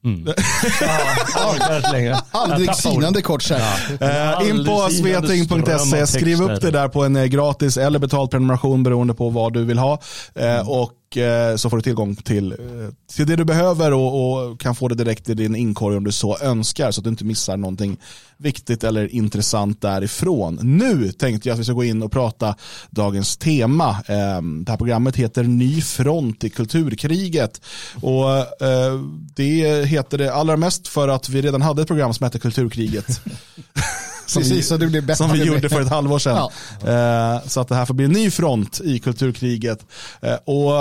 Mm. 0.03 0.27
ja, 0.81 2.21
Aldrig 2.31 2.75
sinande 2.75 3.21
kort 3.21 3.43
sagt. 3.43 3.63
Ja. 3.99 4.41
Uh, 4.41 4.49
in 4.49 4.65
på 4.65 4.89
sveting.se, 4.89 6.07
skriv 6.07 6.41
upp 6.41 6.61
det 6.61 6.71
där 6.71 6.87
på 6.87 7.03
en 7.03 7.15
eh, 7.15 7.25
gratis 7.25 7.77
eller 7.77 7.99
betald 7.99 8.31
prenumeration 8.31 8.83
beroende 8.83 9.13
på 9.13 9.29
vad 9.29 9.53
du 9.53 9.65
vill 9.65 9.77
ha. 9.77 9.93
Uh, 10.39 10.43
mm. 10.43 10.67
Och 11.09 11.17
eh, 11.17 11.55
så 11.55 11.69
får 11.69 11.77
du 11.77 11.83
tillgång 11.83 12.15
till, 12.15 12.51
eh, 12.51 12.57
till 13.15 13.27
det 13.27 13.35
du 13.35 13.45
behöver 13.45 13.93
och, 13.93 14.49
och, 14.49 14.59
kan 14.59 14.75
få 14.75 14.87
det 14.87 14.95
direkt 14.95 15.29
i 15.29 15.33
din 15.33 15.55
inkorg 15.55 15.97
om 15.97 16.03
du 16.03 16.11
så 16.11 16.37
önskar 16.37 16.91
så 16.91 16.99
att 16.99 17.03
du 17.03 17.09
inte 17.09 17.25
missar 17.25 17.57
någonting 17.57 17.97
viktigt 18.37 18.83
eller 18.83 19.15
intressant 19.15 19.81
därifrån. 19.81 20.59
Nu 20.61 21.11
tänkte 21.11 21.49
jag 21.49 21.53
att 21.53 21.59
vi 21.59 21.63
ska 21.63 21.73
gå 21.73 21.83
in 21.83 22.03
och 22.03 22.11
prata 22.11 22.55
dagens 22.89 23.37
tema. 23.37 23.89
Eh, 23.89 24.41
det 24.41 24.71
här 24.71 24.77
programmet 24.77 25.15
heter 25.15 25.43
Ny 25.43 25.81
front 25.81 26.43
i 26.43 26.49
kulturkriget 26.49 27.61
och 28.01 28.25
det 29.35 29.85
heter 29.85 30.17
det 30.17 30.33
allra 30.33 30.57
mest 30.57 30.87
för 30.87 31.07
att 31.07 31.29
vi 31.29 31.41
redan 31.41 31.61
hade 31.61 31.81
ett 31.81 31.87
program 31.87 32.13
som 32.13 32.23
hette 32.23 32.39
Kulturkriget. 32.39 33.21
som, 34.27 34.41
Precis, 34.41 34.71
vi, 34.71 35.01
det 35.01 35.15
som 35.15 35.31
vi 35.31 35.43
gjorde 35.43 35.69
för 35.69 35.81
ett 35.81 35.89
halvår 35.89 36.19
sedan. 36.19 36.49
Ja. 36.85 37.41
Så 37.47 37.61
att 37.61 37.67
det 37.67 37.75
här 37.75 37.85
får 37.85 37.93
bli 37.93 38.05
en 38.05 38.11
ny 38.11 38.31
front 38.31 38.81
i 38.83 38.99
kulturkriget. 38.99 39.85
Och 40.45 40.71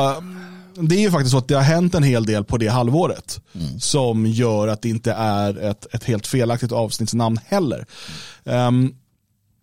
det 0.81 0.97
är 0.97 1.01
ju 1.01 1.11
faktiskt 1.11 1.31
så 1.31 1.39
att 1.39 1.49
det 1.49 1.55
har 1.55 1.63
hänt 1.63 1.95
en 1.95 2.03
hel 2.03 2.27
del 2.27 2.45
på 2.45 2.59
det 2.59 2.69
halvåret 2.69 3.41
mm. 3.55 3.81
som 3.81 4.27
gör 4.27 4.69
att 4.69 4.83
det 4.83 4.89
inte 4.89 5.13
är 5.13 5.71
ett, 5.71 5.95
ett 5.95 6.05
helt 6.05 6.27
felaktigt 6.27 6.73
avsnittsnamn 6.73 7.39
heller. 7.47 7.87
Um, 8.45 8.95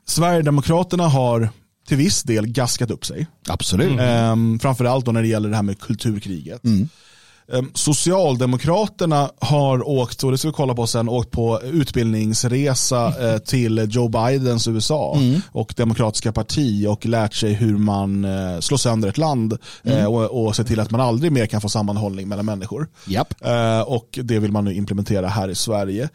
Sverigedemokraterna 0.07 1.07
har 1.07 1.49
till 1.87 1.97
viss 1.97 2.23
del 2.23 2.47
gaskat 2.47 2.91
upp 2.91 3.05
sig. 3.05 3.27
Absolut. 3.47 3.99
Um, 3.99 4.59
framförallt 4.59 5.05
då 5.05 5.11
när 5.11 5.21
det 5.21 5.27
gäller 5.27 5.49
det 5.49 5.55
här 5.55 5.63
med 5.63 5.79
kulturkriget. 5.79 6.63
Mm. 6.63 6.89
Ehm, 7.51 7.71
Socialdemokraterna 7.73 9.29
har 9.39 9.88
åkt, 9.88 10.23
och 10.23 10.31
det 10.31 10.38
ska 10.38 10.47
vi 10.47 10.53
kolla 10.53 10.75
på 10.75 10.88
sen, 10.88 11.09
åkt 11.09 11.31
på 11.31 11.62
utbildningsresa 11.63 13.31
eh, 13.31 13.38
till 13.38 13.88
Joe 13.89 14.07
Bidens 14.07 14.67
USA 14.67 15.15
mm. 15.17 15.41
och 15.51 15.73
Demokratiska 15.77 16.31
parti 16.31 16.88
och 16.88 17.05
lärt 17.05 17.33
sig 17.33 17.53
hur 17.53 17.77
man 17.77 18.25
eh, 18.25 18.59
slår 18.59 18.77
sönder 18.77 19.09
ett 19.09 19.17
land 19.17 19.57
mm. 19.83 19.93
Eh, 19.93 20.05
och, 20.05 20.45
och 20.45 20.55
ser 20.55 20.63
till 20.63 20.79
att 20.79 20.91
man 20.91 21.01
aldrig 21.01 21.31
mer 21.31 21.45
kan 21.45 21.62
få 21.62 21.69
sammanhållning 21.69 22.27
mellan 22.27 22.45
människor. 22.45 22.88
Yep. 23.07 23.27
Och 23.85 24.19
det 24.23 24.39
vill 24.39 24.51
man 24.51 24.65
nu 24.65 24.73
implementera 24.73 25.27
här 25.27 25.50
i 25.50 25.55
Sverige. 25.55 26.09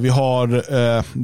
Vi 0.00 0.08
har 0.08 0.64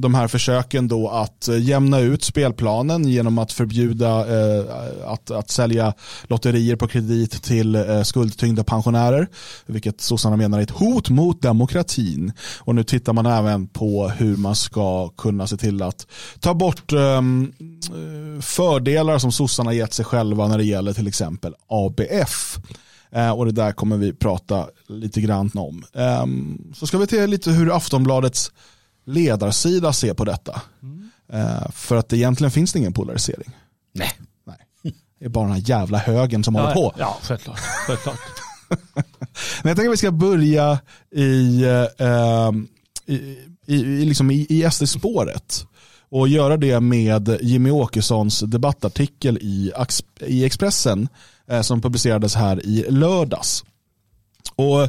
de 0.01 0.15
här 0.15 0.29
försöken 0.29 0.89
då 0.89 1.09
att 1.09 1.49
jämna 1.59 2.01
ut 2.01 2.25
spelplanen 2.25 3.05
genom 3.05 3.39
att 3.39 3.53
förbjuda 3.53 4.27
att, 5.07 5.31
att 5.31 5.51
sälja 5.51 5.93
lotterier 6.23 6.77
på 6.77 6.89
kredit 6.89 7.43
till 7.43 7.85
skuldtyngda 8.05 8.65
pensionärer 8.65 9.29
vilket 9.67 10.01
sossarna 10.01 10.37
menar 10.37 10.59
är 10.59 10.63
ett 10.63 10.71
hot 10.71 11.11
mot 11.11 11.43
demokratin. 11.43 12.33
Och 12.59 12.75
nu 12.75 12.85
tittar 12.85 13.13
man 13.13 13.27
även 13.27 13.67
på 13.67 14.09
hur 14.09 14.37
man 14.37 14.57
ska 14.57 15.09
kunna 15.09 15.47
se 15.47 15.57
till 15.57 15.83
att 15.83 16.07
ta 16.41 16.55
bort 16.55 16.93
um, 16.93 17.53
fördelar 18.43 19.19
som 19.19 19.33
sossarna 19.33 19.73
gett 19.73 19.93
sig 19.93 20.05
själva 20.05 20.49
när 20.49 20.59
det 20.59 20.65
gäller 20.65 20.93
till 20.93 21.09
exempel 21.09 21.55
ABF. 21.69 22.59
Uh, 23.17 23.31
och 23.31 23.47
det 23.47 23.53
där 23.53 23.73
kommer 23.73 23.97
vi 23.97 24.13
prata 24.13 24.67
lite 24.87 25.21
grann 25.21 25.51
om. 25.55 25.85
Um, 25.93 26.73
så 26.77 26.87
ska 26.87 26.99
vi 26.99 27.07
se 27.07 27.27
lite 27.27 27.51
hur 27.51 27.77
Aftonbladets 27.77 28.53
ledarsida 29.05 29.93
ser 29.93 30.15
på 30.15 30.25
detta. 30.25 30.61
Mm. 30.83 31.11
Uh, 31.35 31.71
för 31.71 31.97
att 31.97 32.13
egentligen 32.13 32.51
finns 32.51 32.73
det 32.73 32.79
ingen 32.79 32.93
polarisering. 32.93 33.51
Nej. 33.93 34.11
Nej. 34.47 34.57
Det 35.19 35.25
är 35.25 35.31
bara 35.31 35.45
den 35.45 35.55
här 35.55 35.63
jävla 35.67 35.99
högen 35.99 36.45
som 36.45 36.55
ja, 36.55 36.61
håller 36.61 36.75
på. 36.75 36.95
Ja, 36.99 37.19
självklart. 37.23 37.59
självklart. 37.59 38.19
Men 39.63 39.71
jag 39.71 39.77
tänker 39.77 39.89
att 39.89 39.93
vi 39.93 39.97
ska 39.97 40.11
börja 40.11 40.79
i, 41.15 41.63
eh, 41.65 42.09
ehm, 42.09 42.67
i, 43.07 43.37
i, 43.67 44.05
liksom 44.05 44.31
i, 44.31 44.47
i 44.49 44.71
SD-spåret 44.71 45.67
och 46.11 46.29
göra 46.29 46.57
det 46.57 46.81
med 46.81 47.39
Jimmy 47.43 47.71
Åkessons 47.71 48.41
debattartikel 48.41 49.39
i, 49.39 49.73
i 50.21 50.45
Expressen 50.45 51.09
eh, 51.51 51.61
som 51.61 51.81
publicerades 51.81 52.35
här 52.35 52.67
i 52.67 52.87
lördags. 52.89 53.65
Och 54.57 54.89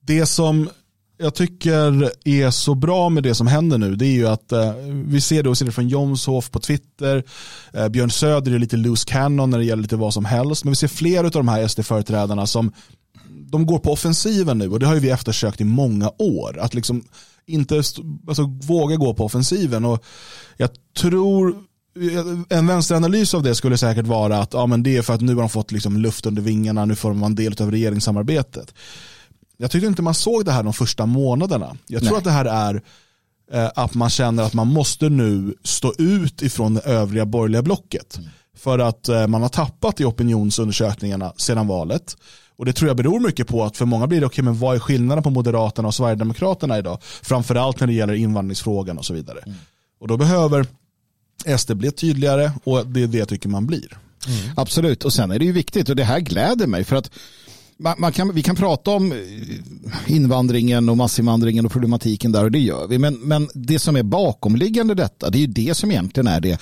det 0.00 0.26
som 0.26 0.68
jag 1.18 1.34
tycker 1.34 2.10
är 2.24 2.50
så 2.50 2.74
bra 2.74 3.08
med 3.08 3.22
det 3.22 3.34
som 3.34 3.46
händer 3.46 3.78
nu 3.78 3.96
det 3.96 4.06
är 4.06 4.12
ju 4.12 4.28
att 4.28 4.52
eh, 4.52 4.72
vi 4.86 5.20
ser 5.20 5.42
det 5.42 5.48
och 5.48 5.58
ser 5.58 5.66
det 5.66 5.72
från 5.72 5.88
Jomshof 5.88 6.50
på 6.50 6.60
Twitter. 6.60 7.24
Eh, 7.72 7.88
Björn 7.88 8.10
Söder 8.10 8.52
är 8.52 8.58
lite 8.58 8.76
loose 8.76 9.08
cannon 9.08 9.50
när 9.50 9.58
det 9.58 9.64
gäller 9.64 9.82
lite 9.82 9.96
vad 9.96 10.14
som 10.14 10.24
helst. 10.24 10.64
Men 10.64 10.70
vi 10.70 10.76
ser 10.76 10.88
fler 10.88 11.24
av 11.24 11.30
de 11.30 11.48
här 11.48 11.68
SD-företrädarna 11.68 12.46
som 12.46 12.72
de 13.28 13.66
går 13.66 13.78
på 13.78 13.92
offensiven 13.92 14.58
nu 14.58 14.68
och 14.68 14.80
det 14.80 14.86
har 14.86 14.94
ju 14.94 15.00
vi 15.00 15.10
eftersökt 15.10 15.60
i 15.60 15.64
många 15.64 16.12
år. 16.18 16.58
Att 16.58 16.74
liksom 16.74 17.04
inte 17.46 17.82
alltså, 18.28 18.42
våga 18.62 18.96
gå 18.96 19.14
på 19.14 19.24
offensiven. 19.24 19.84
Och 19.84 20.04
jag 20.56 20.70
tror 20.96 21.56
en 22.48 22.66
vänsteranalys 22.66 23.34
av 23.34 23.42
det 23.42 23.54
skulle 23.54 23.78
säkert 23.78 24.06
vara 24.06 24.38
att 24.38 24.54
ja, 24.54 24.66
men 24.66 24.82
det 24.82 24.96
är 24.96 25.02
för 25.02 25.14
att 25.14 25.20
nu 25.20 25.34
har 25.34 25.40
de 25.40 25.48
fått 25.48 25.72
liksom 25.72 25.96
luft 25.96 26.26
under 26.26 26.42
vingarna, 26.42 26.84
nu 26.84 26.94
får 26.94 27.14
man 27.14 27.34
del 27.34 27.62
av 27.62 27.70
regeringssamarbetet. 27.70 28.74
Jag 29.56 29.70
tyckte 29.70 29.86
inte 29.86 30.02
man 30.02 30.14
såg 30.14 30.44
det 30.44 30.52
här 30.52 30.62
de 30.62 30.72
första 30.72 31.06
månaderna. 31.06 31.76
Jag 31.86 32.02
tror 32.02 32.10
Nej. 32.10 32.18
att 32.18 32.24
det 32.24 32.30
här 32.30 32.44
är 32.44 32.82
eh, 33.52 33.70
att 33.74 33.94
man 33.94 34.10
känner 34.10 34.42
att 34.42 34.54
man 34.54 34.66
måste 34.66 35.08
nu 35.08 35.54
stå 35.64 35.94
ut 35.98 36.42
ifrån 36.42 36.74
det 36.74 36.80
övriga 36.80 37.26
borgerliga 37.26 37.62
blocket. 37.62 38.16
Mm. 38.16 38.30
För 38.56 38.78
att 38.78 39.08
eh, 39.08 39.26
man 39.26 39.42
har 39.42 39.48
tappat 39.48 40.00
i 40.00 40.04
opinionsundersökningarna 40.04 41.32
sedan 41.36 41.66
valet. 41.66 42.16
Och 42.62 42.66
det 42.66 42.72
tror 42.72 42.88
jag 42.88 42.96
beror 42.96 43.20
mycket 43.20 43.46
på 43.46 43.64
att 43.64 43.76
för 43.76 43.84
många 43.84 44.06
blir 44.06 44.20
det, 44.20 44.26
okej 44.26 44.34
okay, 44.34 44.44
men 44.44 44.58
vad 44.58 44.76
är 44.76 44.80
skillnaden 44.80 45.22
på 45.22 45.30
Moderaterna 45.30 45.88
och 45.88 45.94
Sverigedemokraterna 45.94 46.78
idag? 46.78 46.98
Framförallt 47.22 47.80
när 47.80 47.86
det 47.86 47.92
gäller 47.92 48.14
invandringsfrågan 48.14 48.98
och 48.98 49.04
så 49.04 49.14
vidare. 49.14 49.38
Mm. 49.46 49.58
Och 50.00 50.08
då 50.08 50.16
behöver 50.16 50.66
SD 51.58 51.72
bli 51.72 51.90
tydligare 51.90 52.52
och 52.64 52.86
det 52.86 53.02
är 53.02 53.06
det 53.06 53.18
jag 53.18 53.28
tycker 53.28 53.48
man 53.48 53.66
blir. 53.66 53.98
Mm. 54.28 54.50
Absolut, 54.56 55.04
och 55.04 55.12
sen 55.12 55.30
är 55.30 55.38
det 55.38 55.44
ju 55.44 55.52
viktigt 55.52 55.88
och 55.88 55.96
det 55.96 56.04
här 56.04 56.20
gläder 56.20 56.66
mig 56.66 56.84
för 56.84 56.96
att 56.96 57.10
man, 57.78 57.94
man 57.98 58.12
kan, 58.12 58.34
vi 58.34 58.42
kan 58.42 58.56
prata 58.56 58.90
om 58.90 59.14
invandringen 60.06 60.88
och 60.88 60.96
massinvandringen 60.96 61.66
och 61.66 61.72
problematiken 61.72 62.32
där 62.32 62.44
och 62.44 62.52
det 62.52 62.60
gör 62.60 62.86
vi. 62.86 62.98
Men, 62.98 63.14
men 63.14 63.48
det 63.54 63.78
som 63.78 63.96
är 63.96 64.02
bakomliggande 64.02 64.94
detta, 64.94 65.30
det 65.30 65.38
är 65.38 65.40
ju 65.40 65.46
det 65.46 65.74
som 65.74 65.90
egentligen 65.90 66.26
är 66.26 66.40
det 66.40 66.60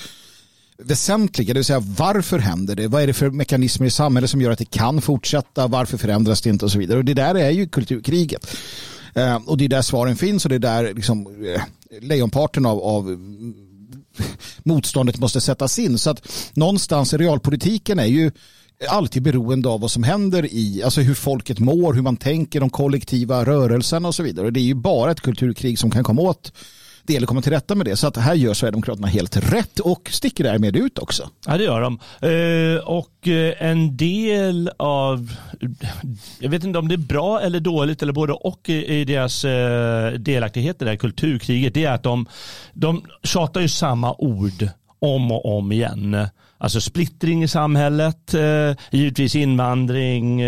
väsentliga, 0.84 1.54
det 1.54 1.58
vill 1.58 1.64
säga 1.64 1.80
varför 1.80 2.38
händer 2.38 2.74
det? 2.74 2.88
Vad 2.88 3.02
är 3.02 3.06
det 3.06 3.12
för 3.12 3.30
mekanismer 3.30 3.86
i 3.86 3.90
samhället 3.90 4.30
som 4.30 4.40
gör 4.40 4.50
att 4.50 4.58
det 4.58 4.70
kan 4.70 5.00
fortsätta? 5.00 5.66
Varför 5.66 5.98
förändras 5.98 6.40
det 6.40 6.50
inte 6.50 6.64
och 6.64 6.72
så 6.72 6.78
vidare? 6.78 6.98
Och 6.98 7.04
det 7.04 7.14
där 7.14 7.34
är 7.34 7.50
ju 7.50 7.68
kulturkriget. 7.68 8.56
Eh, 9.14 9.36
och 9.36 9.58
det 9.58 9.64
är 9.64 9.68
där 9.68 9.82
svaren 9.82 10.16
finns 10.16 10.44
och 10.44 10.48
det 10.48 10.54
är 10.54 10.58
där 10.58 10.94
liksom, 10.94 11.26
eh, 11.54 11.62
lejonparten 12.00 12.66
av, 12.66 12.80
av 12.80 13.18
motståndet 14.62 15.18
måste 15.18 15.40
sättas 15.40 15.78
in. 15.78 15.98
Så 15.98 16.10
att 16.10 16.28
någonstans 16.52 17.14
i 17.14 17.16
realpolitiken 17.16 17.98
är 17.98 18.06
ju 18.06 18.30
alltid 18.88 19.22
beroende 19.22 19.68
av 19.68 19.80
vad 19.80 19.90
som 19.90 20.02
händer 20.02 20.46
i, 20.54 20.82
alltså 20.82 21.00
hur 21.00 21.14
folket 21.14 21.58
mår, 21.58 21.94
hur 21.94 22.02
man 22.02 22.16
tänker, 22.16 22.60
de 22.60 22.70
kollektiva 22.70 23.44
rörelserna 23.44 24.08
och 24.08 24.14
så 24.14 24.22
vidare. 24.22 24.46
Och 24.46 24.52
det 24.52 24.60
är 24.60 24.64
ju 24.64 24.74
bara 24.74 25.10
ett 25.10 25.20
kulturkrig 25.20 25.78
som 25.78 25.90
kan 25.90 26.04
komma 26.04 26.22
åt 26.22 26.52
det 27.18 27.22
att 27.24 27.28
komma 27.28 27.42
till 27.42 27.52
rätta 27.52 27.74
med 27.74 27.86
det. 27.86 27.96
Så 27.96 28.06
att 28.06 28.16
här 28.16 28.34
gör 28.34 28.54
Sverigedemokraterna 28.54 29.08
helt 29.08 29.52
rätt 29.52 29.80
och 29.80 30.08
sticker 30.12 30.44
därmed 30.44 30.76
ut 30.76 30.98
också. 30.98 31.28
Ja 31.46 31.56
det 31.56 31.64
gör 31.64 31.80
de. 31.80 31.98
Eh, 32.20 32.88
och 32.88 33.28
eh, 33.28 33.54
en 33.58 33.96
del 33.96 34.70
av, 34.76 35.36
jag 36.38 36.50
vet 36.50 36.64
inte 36.64 36.78
om 36.78 36.88
det 36.88 36.94
är 36.94 36.96
bra 36.96 37.40
eller 37.40 37.60
dåligt 37.60 38.02
eller 38.02 38.12
både 38.12 38.32
och 38.32 38.68
i 38.68 39.04
deras 39.04 39.44
eh, 39.44 40.12
delaktighet 40.12 40.82
i 40.82 40.84
det 40.84 40.90
här 40.90 40.96
kulturkriget, 40.96 41.74
det 41.74 41.84
är 41.84 41.92
att 41.92 42.02
de, 42.02 42.26
de 42.72 43.04
tjatar 43.22 43.60
ju 43.60 43.68
samma 43.68 44.14
ord 44.18 44.68
om 44.98 45.32
och 45.32 45.58
om 45.58 45.72
igen. 45.72 46.26
Alltså 46.58 46.80
splittring 46.80 47.42
i 47.42 47.48
samhället, 47.48 48.34
givetvis 48.90 49.34
invandring, 49.36 50.42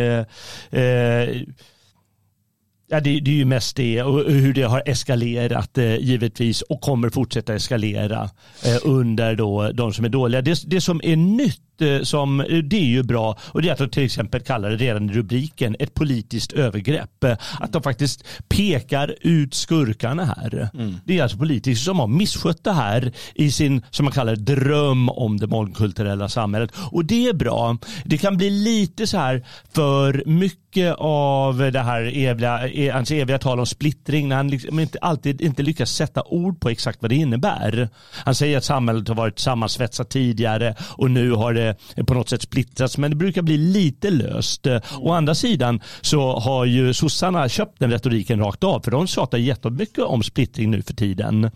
Ja, 2.92 3.00
det, 3.00 3.20
det, 3.20 3.30
är 3.30 3.34
ju 3.34 3.44
mest 3.44 3.76
det 3.76 4.02
och 4.02 4.30
hur 4.30 4.54
det 4.54 4.62
har 4.62 4.82
eskalerat 4.86 5.78
eh, 5.78 5.96
givetvis 5.96 6.62
och 6.62 6.80
kommer 6.80 7.10
fortsätta 7.10 7.54
eskalera 7.54 8.30
eh, 8.64 8.76
under 8.84 9.34
då 9.34 9.72
de 9.72 9.92
som 9.92 10.04
är 10.04 10.08
dåliga. 10.08 10.42
Det, 10.42 10.62
det 10.66 10.80
som 10.80 11.00
är 11.04 11.16
nytt 11.16 11.71
som, 12.02 12.40
eh, 12.40 12.46
det 12.46 12.76
är 12.76 12.84
ju 12.84 13.02
bra 13.02 13.38
och 13.42 13.62
det 13.62 13.68
är 13.68 13.72
att 13.72 13.78
de 13.78 13.88
till 13.88 14.04
exempel 14.04 14.40
kallar 14.40 14.70
det 14.70 14.76
redan 14.76 15.10
i 15.10 15.12
rubriken 15.12 15.76
ett 15.78 15.94
politiskt 15.94 16.52
övergrepp. 16.52 17.24
Eh, 17.24 17.36
att 17.60 17.72
de 17.72 17.82
faktiskt 17.82 18.24
pekar 18.48 19.14
ut 19.20 19.54
skurkarna 19.54 20.24
här. 20.24 20.68
Mm. 20.74 20.96
Det 21.04 21.18
är 21.18 21.22
alltså 21.22 21.38
politiker 21.38 21.76
som 21.76 21.98
har 21.98 22.06
misskött 22.06 22.64
det 22.64 22.72
här 22.72 23.12
i 23.34 23.50
sin, 23.50 23.82
som 23.90 24.04
man 24.04 24.12
kallar 24.12 24.36
dröm 24.36 25.08
om 25.08 25.40
det 25.40 25.46
mångkulturella 25.46 26.28
samhället. 26.28 26.70
Och 26.90 27.04
det 27.04 27.28
är 27.28 27.34
bra. 27.34 27.76
Det 28.04 28.18
kan 28.18 28.36
bli 28.36 28.50
lite 28.50 29.06
så 29.06 29.18
här 29.18 29.44
för 29.74 30.22
mycket 30.26 30.94
av 30.98 31.58
det 31.72 31.80
här 31.80 32.16
eviga, 32.16 32.92
hans 32.92 33.10
eviga 33.10 33.38
tal 33.38 33.60
om 33.60 33.66
splittring 33.66 34.28
när 34.28 34.36
han 34.36 34.48
liksom 34.48 34.78
inte 34.78 34.98
alltid 34.98 35.40
inte 35.40 35.62
lyckas 35.62 35.90
sätta 35.90 36.22
ord 36.22 36.60
på 36.60 36.68
exakt 36.68 37.02
vad 37.02 37.10
det 37.10 37.16
innebär. 37.16 37.88
Han 38.12 38.34
säger 38.34 38.58
att 38.58 38.64
samhället 38.64 39.08
har 39.08 39.14
varit 39.14 39.38
sammansvetsat 39.38 40.10
tidigare 40.10 40.74
och 40.80 41.10
nu 41.10 41.30
har 41.30 41.54
det 41.54 41.71
på 42.06 42.14
något 42.14 42.28
sätt 42.28 42.42
splittrats 42.42 42.98
men 42.98 43.10
det 43.10 43.16
brukar 43.16 43.42
bli 43.42 43.56
lite 43.56 44.10
löst. 44.10 44.66
Mm. 44.66 44.82
Å 45.00 45.12
andra 45.12 45.34
sidan 45.34 45.80
så 46.00 46.38
har 46.38 46.64
ju 46.64 46.94
sossarna 46.94 47.48
köpt 47.48 47.78
den 47.78 47.90
retoriken 47.90 48.40
rakt 48.40 48.64
av 48.64 48.80
för 48.80 48.90
de 48.90 49.06
tjatar 49.06 49.38
jättemycket 49.38 50.04
om 50.04 50.22
splittring 50.22 50.70
nu 50.70 50.82
för 50.82 50.94
tiden. 50.94 51.50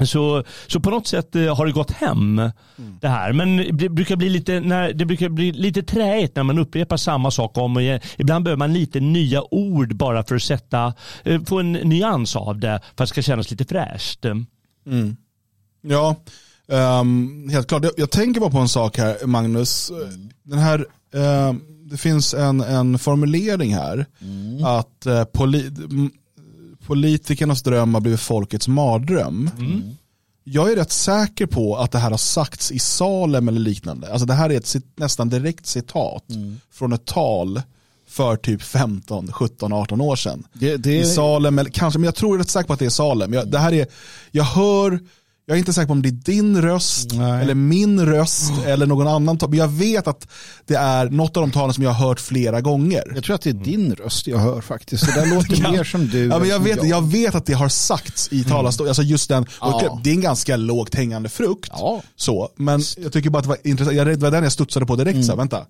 Så, 0.00 0.44
så 0.66 0.80
på 0.80 0.90
något 0.90 1.06
sätt 1.06 1.36
eh, 1.36 1.56
har 1.56 1.66
det 1.66 1.72
gått 1.72 1.90
hem 1.90 2.38
mm. 2.38 2.52
det 3.00 3.08
här. 3.08 3.32
Men 3.32 3.76
det 3.76 3.88
brukar 3.88 4.16
bli 4.16 4.28
lite, 4.28 4.60
när, 4.60 4.92
det 4.92 5.04
brukar 5.04 5.28
bli 5.28 5.52
lite 5.52 5.82
träigt 5.82 6.36
när 6.36 6.42
man 6.42 6.58
upprepar 6.58 6.96
samma 6.96 7.30
sak 7.30 7.58
om 7.58 7.76
och 7.76 7.82
igen. 7.82 8.00
Ibland 8.16 8.44
behöver 8.44 8.58
man 8.58 8.72
lite 8.72 9.00
nya 9.00 9.54
ord 9.54 9.96
bara 9.96 10.24
för 10.24 10.34
att 10.34 10.42
sätta, 10.42 10.94
eh, 11.24 11.42
få 11.42 11.60
en 11.60 11.72
nyans 11.72 12.36
av 12.36 12.58
det 12.58 12.80
för 12.82 12.90
att 12.90 12.96
det 12.96 13.06
ska 13.06 13.22
kännas 13.22 13.50
lite 13.50 13.64
fräscht. 13.64 14.24
Mm. 14.24 15.16
Ja, 15.80 16.16
Um, 16.66 17.48
helt 17.48 17.68
klart. 17.68 17.84
Jag, 17.84 17.92
jag, 17.96 18.10
tänker 18.10 18.40
bara 18.40 18.50
på 18.50 18.58
en 18.58 18.68
sak 18.68 18.98
här, 18.98 19.26
Magnus. 19.26 19.92
Den 20.42 20.58
här, 20.58 20.78
uh, 21.14 21.54
det 21.90 21.96
finns 21.96 22.34
en, 22.34 22.60
en 22.60 22.98
formulering 22.98 23.74
här. 23.74 24.06
Mm. 24.20 24.64
Att 24.64 25.06
uh, 25.06 25.24
poli, 25.24 25.70
politikernas 26.86 27.62
dröm 27.62 27.94
har 27.94 28.00
blivit 28.00 28.20
folkets 28.20 28.68
mardröm. 28.68 29.50
Mm. 29.58 29.82
Jag 30.44 30.72
är 30.72 30.76
rätt 30.76 30.92
säker 30.92 31.46
på 31.46 31.76
att 31.76 31.92
det 31.92 31.98
här 31.98 32.10
har 32.10 32.18
sagts 32.18 32.72
i 32.72 32.78
Salem 32.78 33.48
eller 33.48 33.60
liknande. 33.60 34.12
Alltså 34.12 34.26
det 34.26 34.34
här 34.34 34.50
är 34.50 34.56
ett 34.56 34.74
nästan 34.96 35.28
direkt 35.28 35.66
citat 35.66 36.30
mm. 36.30 36.60
från 36.72 36.92
ett 36.92 37.04
tal 37.04 37.62
för 38.08 38.36
typ 38.36 38.62
15, 38.62 39.32
17, 39.32 39.72
18 39.72 40.00
år 40.00 40.16
sedan. 40.16 40.46
Det, 40.52 40.76
det... 40.76 40.98
I 40.98 41.04
Salem, 41.04 41.58
eller 41.58 41.70
kanske, 41.70 41.98
men 41.98 42.04
jag 42.04 42.14
tror 42.14 42.38
rätt 42.38 42.50
säkert 42.50 42.66
på 42.66 42.72
att 42.72 42.78
det 42.78 42.86
är 42.86 42.90
Salem. 42.90 43.32
Jag, 43.32 43.50
det 43.50 43.58
här 43.58 43.72
är, 43.72 43.86
jag 44.30 44.44
hör 44.44 45.00
Jag 45.46 45.54
är 45.54 45.58
inte 45.58 45.72
säker 45.72 45.86
på 45.86 45.92
om 45.92 46.02
det 46.02 46.08
är 46.08 46.12
din 46.12 46.62
röst 46.62 47.12
Nej. 47.12 47.42
eller 47.42 47.54
min 47.54 48.06
röst 48.06 48.52
eller 48.66 48.86
någon 48.86 49.06
annan. 49.06 49.38
Men 49.48 49.58
jag 49.58 49.68
vet 49.68 50.06
att 50.06 50.28
det 50.66 50.74
är 50.74 51.10
något 51.10 51.36
av 51.36 51.40
de 51.42 51.50
talen 51.50 51.74
som 51.74 51.84
jag 51.84 51.90
har 51.90 52.08
hört 52.08 52.20
flera 52.20 52.60
gånger. 52.60 53.12
Jag 53.14 53.24
tror 53.24 53.34
att 53.34 53.42
det 53.42 53.50
är 53.50 53.54
din 53.54 53.94
röst 53.94 54.26
jag 54.26 54.38
hör 54.38 54.60
faktiskt. 54.60 55.14
Det 55.14 55.26
låter 55.26 55.62
ja. 55.62 55.70
mer 55.70 55.84
som 55.84 56.08
du. 56.08 56.26
Ja, 56.26 56.38
men 56.38 56.48
jag, 56.48 56.60
vet, 56.60 56.76
jag. 56.76 56.86
jag 56.86 57.10
vet 57.10 57.34
att 57.34 57.46
det 57.46 57.52
har 57.52 57.68
sagts 57.68 58.28
i 58.32 58.44
talarstolen. 58.44 58.86
Mm. 58.86 58.90
Alltså 58.90 59.02
just 59.02 59.28
den, 59.28 59.46
ja. 59.60 60.00
Det 60.04 60.10
är 60.10 60.14
en 60.14 60.20
ganska 60.20 60.56
lågt 60.56 60.94
hängande 60.94 61.28
frukt. 61.28 61.70
Ja. 61.72 62.02
Så, 62.16 62.48
men 62.56 62.82
jag 62.98 63.12
tycker 63.12 63.30
bara 63.30 63.38
att 63.38 63.44
det 63.44 63.48
var 63.48 63.58
intressant. 63.64 63.96
Jag, 63.96 64.06
det 64.06 64.16
var 64.16 64.30
den 64.30 64.42
jag 64.42 64.52
studsade 64.52 64.86
på 64.86 64.96
direkt. 64.96 65.14
Mm. 65.14 65.24
Så 65.24 65.32
här, 65.32 65.36
vänta 65.36 65.66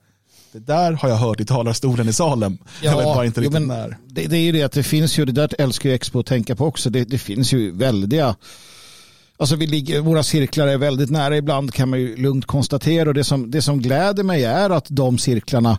det 0.53 0.61
där 0.61 0.93
har 0.93 1.09
jag 1.09 1.17
hört 1.17 1.41
i 1.41 1.45
talarstolen 1.45 2.09
i 2.09 2.13
Salem. 2.13 2.59
Ja, 2.83 2.91
jag 2.91 2.97
vet 2.97 3.05
bara 3.05 3.27
inte 3.27 3.41
riktigt 3.41 3.67
när. 3.67 3.99
Det, 4.07 4.27
det, 4.27 4.37
är 4.37 4.41
ju 4.41 4.53
det 4.53 4.63
att 4.63 4.73
det 4.73 4.83
finns 4.83 5.19
ju, 5.19 5.25
det 5.25 5.33
där 5.33 5.51
älskar 5.59 5.89
ju 5.89 5.95
Expo 5.95 6.21
att 6.21 6.27
tänka 6.27 6.57
på 6.57 6.67
också, 6.67 6.91
det, 6.91 7.05
det 7.05 7.19
finns 7.19 7.53
ju 7.53 7.71
väldiga 7.71 8.37
Alltså 9.37 9.57
vi 9.57 9.67
ligger, 9.67 10.01
våra 10.01 10.23
cirklar 10.23 10.67
är 10.67 10.79
väldigt 10.79 11.11
nära 11.11 11.37
ibland 11.37 11.75
kan 11.75 11.89
man 11.89 12.01
ju 12.01 12.17
lugnt 12.17 12.47
konstatera. 12.47 13.09
Och 13.09 13.15
det 13.15 13.25
som, 13.25 13.51
det 13.51 13.63
som 13.63 13.81
gläder 13.81 14.23
mig 14.23 14.45
är 14.45 14.71
att 14.71 14.87
de 14.89 15.19
cirklarna 15.19 15.79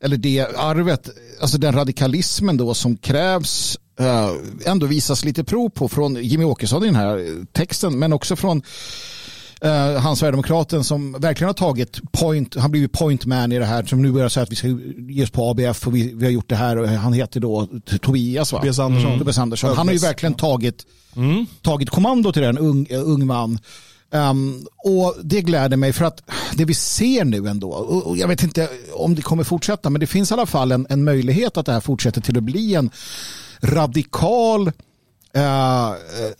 eller 0.00 0.16
det 0.16 0.46
arvet, 0.56 1.08
alltså 1.40 1.58
den 1.58 1.74
radikalismen 1.74 2.56
då 2.56 2.74
som 2.74 2.96
krävs 2.96 3.78
eh, 4.00 4.30
ändå 4.64 4.86
visas 4.86 5.24
lite 5.24 5.44
prov 5.44 5.68
på 5.68 5.88
från 5.88 6.24
Jimmy 6.24 6.44
Åkesson 6.44 6.82
i 6.82 6.86
den 6.86 6.96
här 6.96 7.44
texten 7.52 7.98
men 7.98 8.12
också 8.12 8.36
från 8.36 8.62
Uh, 9.64 9.96
han 10.00 10.16
Sverigedemokraten 10.16 10.84
som 10.84 11.12
verkligen 11.12 11.48
har 11.48 11.54
tagit 11.54 12.12
point, 12.12 12.54
han 12.54 12.70
blivit 12.70 12.92
point 12.92 13.26
man 13.26 13.52
i 13.52 13.58
det 13.58 13.64
här 13.64 13.84
som 13.84 14.02
nu 14.02 14.12
börjar 14.12 14.28
säga 14.28 14.44
att 14.44 14.52
vi 14.52 14.56
ska 14.56 14.68
ge 15.08 15.22
oss 15.22 15.30
på 15.30 15.50
ABF 15.50 15.86
och 15.86 15.96
vi, 15.96 16.14
vi 16.14 16.24
har 16.24 16.32
gjort 16.32 16.48
det 16.48 16.56
här 16.56 16.78
och 16.78 16.88
han 16.88 17.12
heter 17.12 17.40
då 17.40 17.68
Tobias 18.00 18.52
va? 18.52 18.58
Tobias 18.58 18.78
Andersson. 18.78 19.06
Mm. 19.06 19.18
Tobias 19.18 19.38
Andersson. 19.38 19.76
Han 19.76 19.88
har 19.88 19.94
ju 19.94 20.00
verkligen 20.00 20.34
tagit, 20.34 20.86
mm. 21.16 21.46
tagit 21.62 21.90
kommando 21.90 22.32
till 22.32 22.42
den, 22.42 22.58
ung, 22.58 22.86
uh, 22.90 23.08
ung 23.08 23.26
man. 23.26 23.58
Um, 24.10 24.66
och 24.76 25.16
det 25.22 25.40
gläder 25.40 25.76
mig 25.76 25.92
för 25.92 26.04
att 26.04 26.22
det 26.54 26.64
vi 26.64 26.74
ser 26.74 27.24
nu 27.24 27.48
ändå, 27.48 27.70
och 27.70 28.16
jag 28.16 28.28
vet 28.28 28.42
inte 28.42 28.68
om 28.94 29.14
det 29.14 29.22
kommer 29.22 29.44
fortsätta, 29.44 29.90
men 29.90 30.00
det 30.00 30.06
finns 30.06 30.30
i 30.30 30.34
alla 30.34 30.46
fall 30.46 30.72
en, 30.72 30.86
en 30.90 31.04
möjlighet 31.04 31.56
att 31.56 31.66
det 31.66 31.72
här 31.72 31.80
fortsätter 31.80 32.20
till 32.20 32.36
att 32.36 32.42
bli 32.42 32.74
en 32.74 32.90
radikal, 33.62 34.68
uh, 35.36 35.92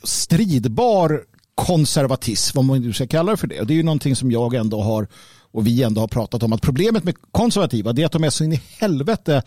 stridbar 0.03 1.23
konservatism, 1.59 2.59
om 2.59 2.67
man 2.67 2.81
nu 2.81 2.93
ska 2.93 3.07
kalla 3.07 3.31
det 3.31 3.37
för 3.37 3.47
det. 3.47 3.61
Och 3.61 3.67
det 3.67 3.73
är 3.73 3.77
ju 3.77 3.83
någonting 3.83 4.17
som 4.17 4.31
jag 4.31 4.55
ändå 4.55 4.83
har 4.83 5.09
och 5.53 5.67
vi 5.67 5.83
ändå 5.83 6.01
har 6.01 6.09
pratat 6.09 6.43
om 6.43 6.53
att 6.53 6.63
problemet 6.63 7.05
med 7.05 7.15
konservativa 7.33 7.91
är 7.91 8.07
att 8.07 8.13
de 8.13 8.25
är 8.25 8.31
så 8.31 8.45
in 8.45 8.53
i 8.53 8.63
helvete 8.79 9.43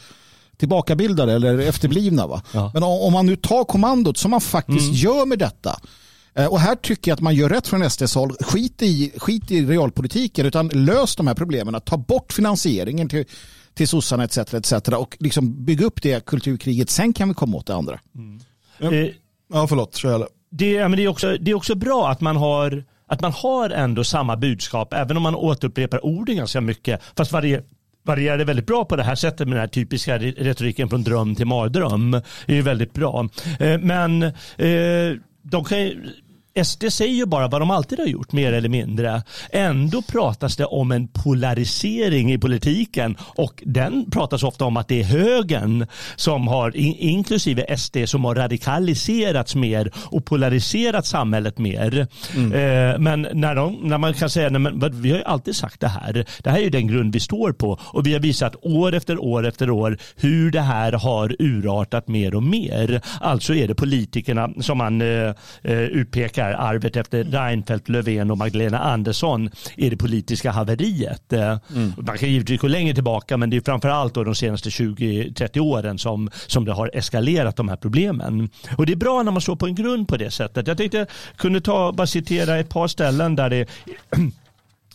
tillbakabildade 0.58 1.34
eller 1.34 1.60
efterblivna. 1.60 2.27
Va? 2.27 2.41
Ja. 2.53 2.72
Men 2.74 2.84
om 2.84 3.13
man 3.13 3.25
nu 3.25 3.36
tar 3.36 3.63
kommandot 3.63 4.18
som 4.18 4.32
man 4.32 4.41
faktiskt 4.41 4.88
mm. 4.88 4.96
gör 4.96 5.25
med 5.25 5.39
detta 5.39 5.80
eh, 6.36 6.46
och 6.46 6.60
här 6.60 6.75
tycker 6.75 7.12
jag 7.12 7.15
att 7.15 7.22
man 7.22 7.36
gör 7.36 7.50
rätt 7.50 7.68
från 7.68 7.89
SDs 7.89 8.15
håll. 8.15 8.36
Skit 8.41 8.82
i, 8.82 9.12
skit 9.18 9.51
i 9.51 9.65
realpolitiken 9.65 10.46
utan 10.46 10.68
lös 10.68 11.15
de 11.15 11.27
här 11.27 11.36
problemen. 11.36 11.82
Ta 11.82 11.98
bort 11.98 12.34
finansieringen 12.34 13.10
till, 13.10 13.25
till 13.74 13.88
sossarna 13.88 14.24
etc. 14.24 14.38
etc. 14.38 14.74
och 14.74 15.18
liksom 15.20 15.65
bygga 15.65 15.86
upp 15.86 16.01
det 16.01 16.25
kulturkriget. 16.25 16.89
Sen 16.89 17.13
kan 17.13 17.27
vi 17.27 17.34
komma 17.34 17.58
åt 17.58 17.68
det 17.68 17.75
andra. 17.75 18.00
Mm. 18.15 18.39
Ja. 18.77 18.91
ja, 19.53 19.68
förlåt. 19.68 19.96
Kör 19.96 20.27
det, 20.51 20.79
men 20.79 20.91
det, 20.91 21.03
är 21.03 21.08
också, 21.08 21.38
det 21.38 21.51
är 21.51 21.55
också 21.55 21.75
bra 21.75 22.10
att 22.10 22.22
man 22.22 22.36
har 22.36 22.84
att 23.08 23.22
man 23.22 23.31
har 23.31 23.70
ändå 23.70 24.03
samma 24.03 24.38
budskap 24.38 24.93
även 24.93 25.17
om 25.17 25.24
man 25.24 25.36
återupprepar 25.36 26.05
orden 26.05 26.36
ganska 26.36 26.62
mycket. 26.62 27.01
Fast 27.17 27.31
varje, 27.31 27.63
varierar 28.03 28.46
väldigt 28.46 28.67
bra 28.67 28.86
på 28.86 28.96
det 28.96 29.03
här 29.03 29.15
sättet 29.15 29.48
med 29.48 29.58
den 29.58 29.60
här 29.60 29.67
typiska 29.67 30.17
retoriken 30.17 30.89
från 30.89 31.03
dröm 31.03 31.36
till 31.36 31.48
mardröm. 31.48 32.12
Det 32.46 32.58
är 32.58 32.62
väldigt 32.62 32.93
bra. 32.93 33.29
Eh, 33.60 33.79
men 33.79 34.24
eh, 34.24 35.17
de 35.41 35.63
kan 35.63 35.93
SD 36.63 36.93
säger 36.93 37.13
ju 37.13 37.25
bara 37.25 37.48
vad 37.48 37.62
de 37.62 37.72
alltid 37.72 38.00
har 38.00 38.05
gjort, 38.05 38.31
mer 38.31 38.53
eller 38.53 38.70
mindre. 38.70 39.24
Ändå 39.50 40.01
pratas 40.01 40.55
det 40.55 40.65
om 40.65 40.91
en 40.91 41.08
polarisering 41.08 42.34
i 42.34 42.38
politiken 42.38 43.17
och 43.20 43.63
den 43.65 44.12
pratas 44.12 44.43
ofta 44.43 44.65
om 44.65 44.77
att 44.77 44.88
det 44.88 45.00
är 45.00 45.03
högern 45.03 45.88
som 46.15 46.48
har, 46.48 46.77
inklusive 46.77 47.77
SD, 47.77 47.98
som 48.05 48.25
har 48.25 48.36
radikaliserats 48.36 49.55
mer 49.55 49.91
och 49.96 50.25
polariserat 50.25 51.05
samhället 51.05 51.58
mer. 51.58 52.08
Mm. 52.36 52.51
Eh, 52.51 53.00
men 53.00 53.27
när, 53.34 53.55
de, 53.55 53.79
när 53.84 53.98
man 53.98 54.13
kan 54.13 54.29
säga, 54.29 54.50
men, 54.50 55.01
vi 55.01 55.12
har 55.12 55.17
ju 55.17 55.24
alltid 55.24 55.55
sagt 55.55 55.79
det 55.79 55.88
här, 55.88 56.25
det 56.43 56.50
här 56.50 56.58
är 56.58 56.63
ju 56.63 56.70
den 56.70 56.88
grund 56.88 57.13
vi 57.13 57.20
står 57.20 57.51
på 57.51 57.79
och 57.81 58.08
vi 58.08 58.13
har 58.13 58.20
visat 58.20 58.55
år 58.62 58.93
efter 58.93 59.17
år 59.24 59.48
efter 59.48 59.70
år 59.70 59.98
hur 60.15 60.51
det 60.51 60.62
här 60.62 60.91
har 60.91 61.36
urartat 61.39 62.08
mer 62.08 62.36
och 62.36 62.43
mer. 62.43 63.01
Alltså 63.22 63.55
är 63.55 63.67
det 63.67 63.75
politikerna 63.75 64.50
som 64.62 64.77
man 64.77 65.01
eh, 65.01 65.34
eh 65.63 65.81
utpekar 65.81 66.40
här 66.41 66.53
arvet 66.53 66.95
efter 66.95 67.24
Reinfeldt, 67.24 67.89
Löfven 67.89 68.31
och 68.31 68.38
Magdalena 68.38 68.79
Andersson 68.79 69.50
är 69.77 69.89
det 69.89 69.98
politiska 69.98 70.51
haveriet. 70.51 71.33
Eh, 71.33 71.57
mm. 71.75 71.93
Man 71.98 72.17
kan 72.17 72.29
givetvis 72.29 72.62
gå 72.62 72.67
längre 72.67 72.93
tillbaka 72.93 73.38
men 73.38 73.50
det 73.50 73.57
är 73.57 73.62
framförallt 73.62 74.13
då 74.13 74.24
de 74.24 74.36
senaste 74.36 74.69
20-30 74.69 75.60
åren 75.60 75.98
som, 75.98 76.29
som 76.48 76.66
det 76.66 76.72
har 76.72 76.92
eskalerat 76.94 77.55
de 77.55 77.70
här 77.70 77.75
problemen. 77.75 78.50
Och 78.77 78.85
det 78.85 78.94
är 78.94 78.98
bra 78.98 79.24
när 79.24 79.31
man 79.31 79.42
står 79.42 79.55
på 79.55 79.66
en 79.66 79.75
grund 79.75 80.07
på 80.07 80.18
det 80.18 80.31
sättet. 80.31 80.68
Jag 80.68 80.77
tänkte 80.77 81.05
kunde 81.35 81.61
ta, 81.61 81.92
bara 81.92 82.07
citera 82.07 82.59
ett 82.59 82.70
par 82.70 82.87
ställen 82.87 83.35
där 83.35 83.50
det 83.50 83.66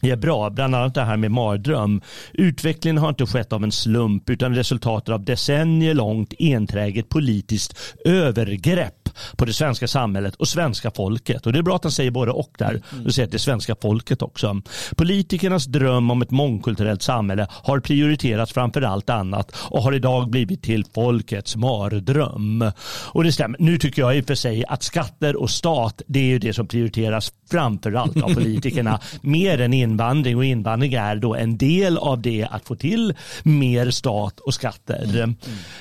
är 0.03 0.17
bra, 0.17 0.51
bland 0.51 0.75
annat 0.75 0.95
det 0.95 1.05
här 1.05 1.17
med 1.17 1.31
mardröm. 1.31 2.01
Utvecklingen 2.33 2.99
har 2.99 3.09
inte 3.09 3.27
skett 3.27 3.53
av 3.53 3.65
en 3.65 3.73
slump 3.73 4.31
utan 4.31 4.55
resultatet 4.55 5.09
av 5.09 5.25
decennier 5.25 5.95
långt 5.95 6.35
enträget 6.39 7.09
politiskt 7.09 7.79
övergrepp 8.05 9.09
på 9.37 9.45
det 9.45 9.53
svenska 9.53 9.89
samhället 9.89 10.35
och 10.35 10.49
svenska 10.49 10.91
folket. 10.91 11.47
Och 11.47 11.53
det 11.53 11.59
är 11.59 11.63
bra 11.63 11.77
att 11.77 11.85
han 11.85 11.93
säger 11.93 12.11
både 12.11 12.33
och 12.33 12.51
där. 12.59 12.83
Mm. 12.93 13.07
Och 13.07 13.15
säger 13.15 13.27
att 13.27 13.33
det 13.33 13.37
är 13.37 13.39
svenska 13.39 13.77
folket 13.83 14.23
också. 14.23 14.63
Politikernas 14.97 15.67
dröm 15.67 16.11
om 16.11 16.23
ett 16.23 16.31
mångkulturellt 16.31 17.03
samhälle 17.03 17.47
har 17.51 17.81
prioriterats 17.81 18.53
framför 18.53 18.83
allt 18.83 19.11
annat 19.11 19.53
och 19.57 19.83
har 19.83 19.93
idag 19.93 20.31
blivit 20.31 20.63
till 20.63 20.85
folkets 20.95 21.57
mardröm. 21.57 22.71
Och 22.87 23.25
det 23.25 23.33
stämmer. 23.33 23.59
Nu 23.61 23.79
tycker 23.79 24.03
jag 24.03 24.17
i 24.17 24.21
och 24.21 24.27
för 24.27 24.35
sig 24.35 24.65
att 24.69 24.83
skatter 24.83 25.37
och 25.37 25.51
stat 25.51 26.03
det 26.07 26.19
är 26.19 26.25
ju 26.25 26.39
det 26.39 26.53
som 26.53 26.67
prioriteras 26.67 27.33
framför 27.51 27.93
allt 27.93 28.23
av 28.23 28.35
politikerna 28.35 29.01
mer 29.21 29.61
än 29.61 29.73
invandring 29.91 30.37
och 30.37 30.45
invandring 30.45 30.95
är 30.95 31.17
då 31.17 31.35
en 31.35 31.57
del 31.57 31.99
av 31.99 32.23
det 32.23 32.47
att 32.51 32.67
få 32.67 32.77
till 32.77 33.15
mer 33.43 33.91
stat 33.91 34.41
och 34.41 34.55
skatter. 34.55 35.05
Mm. 35.05 35.17
Mm. 35.17 35.37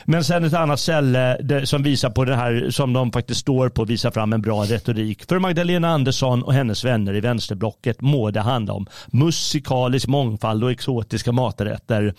Men 0.06 0.24
sen 0.24 0.44
ett 0.44 0.54
annat 0.54 0.80
ställe 0.80 1.66
som 1.66 1.84
visar 1.84 2.10
på 2.10 2.26
det 2.26 2.36
här 2.36 2.68
som 2.70 2.94
de 2.94 3.12
faktiskt 3.12 3.40
står 3.40 3.70
på 3.70 3.86
visar 3.86 4.12
fram 4.12 4.34
en 4.34 4.42
bra 4.42 4.64
retorik. 4.64 5.24
För 5.30 5.40
Magdalena 5.40 5.90
Andersson 5.90 6.44
och 6.44 6.54
hennes 6.54 6.84
vänner 6.84 7.14
i 7.14 7.20
vänsterblocket 7.20 8.02
må 8.02 8.32
det 8.32 8.42
handla 8.42 8.74
om 8.74 8.88
musikalisk 9.08 10.08
mångfald 10.08 10.64
och 10.64 10.72
exotiska 10.72 11.32
maträtter. 11.32 12.14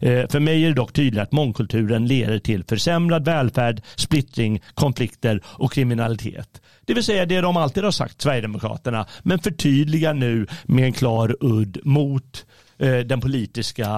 Eh, 0.00 0.28
för 0.28 0.40
mig 0.40 0.64
är 0.64 0.68
det 0.68 0.74
dock 0.74 0.92
tydligt 0.92 1.22
att 1.22 1.32
mångkulturen 1.32 2.06
leder 2.06 2.38
till 2.38 2.64
försämrad 2.64 3.24
välfärd, 3.24 3.82
splittring, 3.96 4.62
konflikter 4.74 5.40
och 5.44 5.72
kriminalitet. 5.72 6.60
Det 6.86 6.94
vill 6.94 7.04
säga 7.04 7.26
det 7.26 7.40
de 7.40 7.56
alltid 7.56 7.84
har 7.84 7.90
sagt, 7.90 8.20
Sverigedemokraterna, 8.20 9.06
men 9.22 9.38
förtydligar 9.38 10.14
nu 10.14 10.46
med 10.64 10.84
en 10.84 10.92
klar 10.92 11.31
udd 11.40 11.78
mot 11.84 12.46
eh, 12.78 12.98
den 12.98 13.20
politiska 13.20 13.88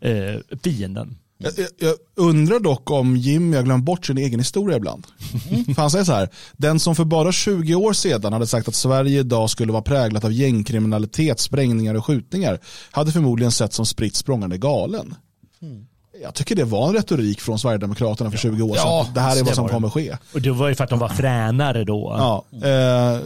eh, 0.00 0.58
fienden. 0.62 1.16
Jag, 1.42 1.52
jag, 1.78 1.94
undrar 2.14 2.60
dock 2.60 2.90
om 2.90 3.16
Jimmy 3.16 3.56
har 3.56 3.62
glömt 3.62 3.84
bort 3.84 4.06
sin 4.06 4.18
egen 4.18 4.40
historia 4.40 4.76
ibland. 4.76 5.06
Mm. 5.50 5.64
För 5.74 5.82
han 5.82 5.90
säger 5.90 6.04
så 6.04 6.12
här, 6.12 6.28
den 6.56 6.80
som 6.80 6.96
för 6.96 7.04
bara 7.04 7.32
20 7.32 7.74
år 7.74 7.92
sedan 7.92 8.32
hade 8.32 8.46
sagt 8.46 8.68
att 8.68 8.74
Sverige 8.74 9.20
idag 9.20 9.50
skulle 9.50 9.72
vara 9.72 9.82
präglat 9.82 10.24
av 10.24 10.32
gängkriminalitet, 10.32 11.40
sprängningar 11.40 11.94
och 11.94 12.06
skjutningar 12.06 12.58
hade 12.90 13.12
förmodligen 13.12 13.52
sett 13.52 13.72
som 13.72 13.86
spritt 13.86 14.16
språngande 14.16 14.58
galen. 14.58 15.14
Mm. 15.62 15.86
Jag 16.22 16.34
tycker 16.34 16.56
det 16.56 16.64
var 16.64 16.88
en 16.88 16.94
retorik 16.94 17.40
från 17.40 17.58
Sverigedemokraterna 17.58 18.30
för 18.30 18.38
20 18.38 18.62
år 18.62 18.74
sedan. 18.74 18.82
Ja, 18.86 19.06
det 19.14 19.20
här 19.20 19.40
är 19.40 19.44
vad 19.44 19.54
som 19.54 19.68
kommer 19.68 19.90
ske. 19.90 20.16
Och 20.34 20.40
det 20.40 20.50
var 20.50 20.68
ju 20.68 20.74
för 20.74 20.84
att 20.84 20.90
de 20.90 20.98
var 20.98 21.08
fränare 21.08 21.84
då. 21.84 22.14
Ja, 22.18 22.44
eh, 22.68 23.20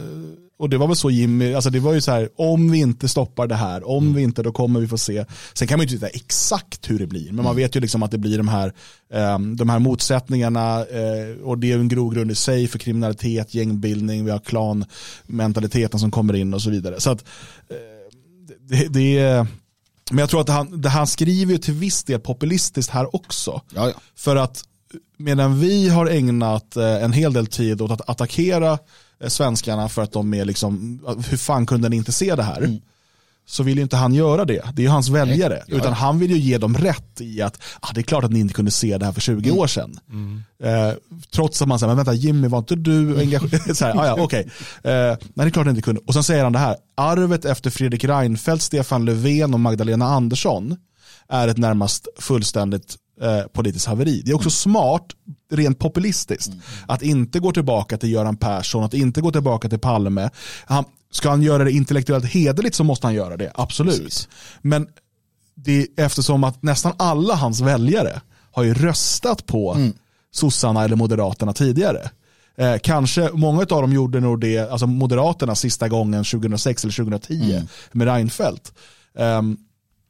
och 0.57 0.69
det 0.69 0.77
var 0.77 0.87
väl 0.87 0.95
så 0.95 1.09
Jimmy, 1.09 1.53
alltså 1.53 1.69
det 1.69 1.79
var 1.79 1.93
ju 1.93 2.01
så 2.01 2.11
här, 2.11 2.29
om 2.35 2.71
vi 2.71 2.79
inte 2.79 3.07
stoppar 3.07 3.47
det 3.47 3.55
här, 3.55 3.89
om 3.89 4.03
mm. 4.03 4.15
vi 4.15 4.21
inte, 4.21 4.43
då 4.43 4.51
kommer 4.51 4.79
vi 4.79 4.87
få 4.87 4.97
se. 4.97 5.25
Sen 5.53 5.67
kan 5.67 5.79
man 5.79 5.87
ju 5.87 5.93
inte 5.93 6.05
veta 6.05 6.17
exakt 6.17 6.89
hur 6.89 6.99
det 6.99 7.07
blir, 7.07 7.25
men 7.25 7.35
man 7.35 7.45
mm. 7.45 7.55
vet 7.55 7.75
ju 7.75 7.79
liksom 7.79 8.03
att 8.03 8.11
det 8.11 8.17
blir 8.17 8.37
de 8.37 8.47
här, 8.47 8.73
um, 9.13 9.55
de 9.55 9.69
här 9.69 9.79
motsättningarna 9.79 10.79
uh, 10.79 11.41
och 11.43 11.57
det 11.57 11.71
är 11.71 11.79
en 11.79 11.87
grogrund 11.87 12.31
i 12.31 12.35
sig 12.35 12.67
för 12.67 12.79
kriminalitet, 12.79 13.53
gängbildning, 13.53 14.25
vi 14.25 14.31
har 14.31 14.39
klanmentaliteten 14.39 15.99
som 15.99 16.11
kommer 16.11 16.33
in 16.33 16.53
och 16.53 16.61
så 16.61 16.69
vidare. 16.69 16.99
Så 16.99 17.09
att 17.09 17.21
uh, 17.71 17.77
det, 18.59 18.87
det 18.87 19.17
är 19.17 19.47
men 20.09 20.19
jag 20.19 20.29
tror 20.29 20.41
att 20.41 20.49
han, 20.49 20.81
det 20.81 20.89
han 20.89 21.07
skriver 21.07 21.51
ju 21.51 21.57
till 21.57 21.73
viss 21.73 22.03
del 22.03 22.19
populistiskt 22.19 22.91
här 22.91 23.15
också. 23.15 23.61
Ja, 23.75 23.87
ja. 23.87 23.93
För 24.15 24.35
att 24.35 24.63
medan 25.17 25.59
vi 25.59 25.89
har 25.89 26.07
ägnat 26.07 26.77
eh, 26.77 27.03
en 27.03 27.13
hel 27.13 27.33
del 27.33 27.47
tid 27.47 27.81
åt 27.81 27.91
att 27.91 28.09
attackera 28.09 28.79
svenskarna 29.27 29.89
för 29.89 30.01
att 30.01 30.11
de 30.11 30.33
är 30.33 30.45
liksom, 30.45 30.99
hur 31.29 31.37
fan 31.37 31.65
kunde 31.65 31.89
ni 31.89 31.95
inte 31.95 32.11
se 32.11 32.35
det 32.35 32.43
här? 32.43 32.57
Mm. 32.57 32.81
så 33.47 33.63
vill 33.63 33.77
ju 33.77 33.83
inte 33.83 33.95
han 33.95 34.13
göra 34.13 34.45
det. 34.45 34.61
Det 34.73 34.81
är 34.81 34.83
ju 34.83 34.89
hans 34.89 35.09
väljare. 35.09 35.63
Nej, 35.67 35.77
Utan 35.77 35.93
han 35.93 36.19
vill 36.19 36.31
ju 36.31 36.37
ge 36.37 36.57
dem 36.57 36.77
rätt 36.77 37.21
i 37.21 37.41
att 37.41 37.61
ah, 37.79 37.91
det 37.93 38.01
är 38.01 38.03
klart 38.03 38.23
att 38.23 38.31
ni 38.31 38.39
inte 38.39 38.53
kunde 38.53 38.71
se 38.71 38.97
det 38.97 39.05
här 39.05 39.11
för 39.11 39.21
20 39.21 39.49
mm. 39.49 39.61
år 39.61 39.67
sedan. 39.67 39.99
Mm. 40.09 40.43
Eh, 40.63 40.93
trots 41.31 41.61
att 41.61 41.67
man 41.67 41.79
säger, 41.79 41.87
men 41.87 41.97
vänta 41.97 42.13
Jimmy 42.13 42.47
var 42.47 42.57
inte 42.57 42.75
du 42.75 43.19
engagerad? 43.19 43.77
så 43.77 43.85
här, 43.85 43.99
ah, 43.99 44.05
ja, 44.05 44.13
okay. 44.23 44.41
eh, 44.41 44.47
nej 44.83 45.17
det 45.33 45.43
är 45.43 45.49
klart 45.49 45.67
att 45.67 45.73
ni 45.73 45.77
inte 45.77 45.81
kunde. 45.81 46.01
Och 46.07 46.13
sen 46.13 46.23
säger 46.23 46.43
han 46.43 46.53
det 46.53 46.59
här, 46.59 46.75
arvet 46.97 47.45
efter 47.45 47.69
Fredrik 47.69 48.03
Reinfeldt, 48.03 48.63
Stefan 48.63 49.05
Löfven 49.05 49.53
och 49.53 49.59
Magdalena 49.59 50.05
Andersson 50.05 50.77
är 51.29 51.47
ett 51.47 51.57
närmast 51.57 52.07
fullständigt 52.19 52.97
eh, 53.21 53.41
politiskt 53.53 53.85
haveri. 53.85 54.21
Det 54.25 54.31
är 54.31 54.35
också 54.35 54.47
mm. 54.47 54.51
smart, 54.51 55.05
rent 55.51 55.79
populistiskt, 55.79 56.47
mm. 56.47 56.59
att 56.87 57.01
inte 57.01 57.39
gå 57.39 57.51
tillbaka 57.51 57.97
till 57.97 58.11
Göran 58.11 58.37
Persson, 58.37 58.83
att 58.83 58.93
inte 58.93 59.21
gå 59.21 59.31
tillbaka 59.31 59.69
till 59.69 59.79
Palme. 59.79 60.29
Han, 60.65 60.85
ska 61.11 61.29
han 61.29 61.41
göra 61.41 61.63
det 61.63 61.71
intellektuellt 61.71 62.25
hederligt 62.25 62.75
så 62.75 62.83
måste 62.83 63.07
han 63.07 63.13
göra 63.13 63.37
det, 63.37 63.51
absolut. 63.55 64.03
Precis. 64.03 64.27
Men 64.61 64.87
det, 65.55 65.87
eftersom 65.97 66.43
att 66.43 66.63
nästan 66.63 66.93
alla 66.97 67.35
hans 67.35 67.61
väljare 67.61 68.21
har 68.51 68.63
ju 68.63 68.73
röstat 68.73 69.45
på 69.45 69.73
mm. 69.73 69.93
sossarna 70.31 70.83
eller 70.83 70.95
moderaterna 70.95 71.53
tidigare. 71.53 72.09
Eh, 72.57 72.75
kanske, 72.83 73.29
många 73.33 73.59
av 73.59 73.65
dem 73.65 73.93
gjorde 73.93 74.19
nog 74.19 74.39
det, 74.39 74.71
alltså 74.71 74.87
moderaterna 74.87 75.55
sista 75.55 75.87
gången 75.87 76.23
2006 76.23 76.83
eller 76.83 76.93
2010 76.93 77.51
mm. 77.51 77.67
med 77.91 78.07
Reinfeldt. 78.07 78.73
Um, 79.13 79.57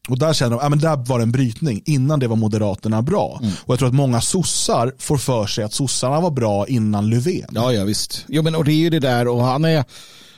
och 0.09 0.19
där 0.19 0.33
känner 0.33 0.51
de, 0.51 0.59
ja 0.63 0.69
men 0.69 0.79
där 0.79 0.95
var 0.95 1.19
det 1.19 1.23
en 1.23 1.31
brytning. 1.31 1.81
Innan 1.85 2.19
det 2.19 2.27
var 2.27 2.35
Moderaterna 2.35 3.01
bra. 3.01 3.39
Mm. 3.41 3.53
Och 3.61 3.73
jag 3.73 3.79
tror 3.79 3.87
att 3.87 3.95
många 3.95 4.21
sossar 4.21 4.93
får 4.99 5.17
för 5.17 5.45
sig 5.45 5.63
att 5.63 5.73
sossarna 5.73 6.21
var 6.21 6.31
bra 6.31 6.67
innan 6.67 7.09
Löfven. 7.09 7.49
Ja, 7.51 7.73
ja 7.73 7.83
visst. 7.83 8.25
Jo, 8.27 8.43
men 8.43 8.55
och 8.55 8.65
det 8.65 8.71
är 8.71 8.75
ju 8.75 8.89
det 8.89 8.99
där 8.99 9.27
och 9.27 9.43
han 9.43 9.65
är, 9.65 9.83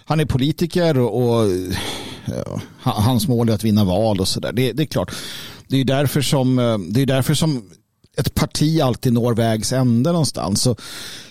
han 0.06 0.20
är 0.20 0.26
politiker 0.26 0.98
och, 0.98 1.24
och 1.24 1.52
ja, 2.26 2.62
hans 2.82 3.28
mål 3.28 3.50
är 3.50 3.54
att 3.54 3.64
vinna 3.64 3.84
val 3.84 4.20
och 4.20 4.28
sådär. 4.28 4.52
Det, 4.54 4.72
det, 4.72 4.84
är 4.84 4.88
klart. 4.88 5.12
Det 5.68 5.78
är 5.78 5.86
därför 5.86 6.22
som, 6.22 6.60
eh, 6.60 6.78
det 6.78 7.02
är 7.02 7.06
därför 7.06 7.34
som 7.34 7.70
ett 8.18 8.34
parti 8.34 8.82
alltid 8.82 9.14
når 9.14 9.34
vägs 9.34 9.74
ände 9.74 10.12
någonstans. 10.12 10.62
Så 10.62 10.76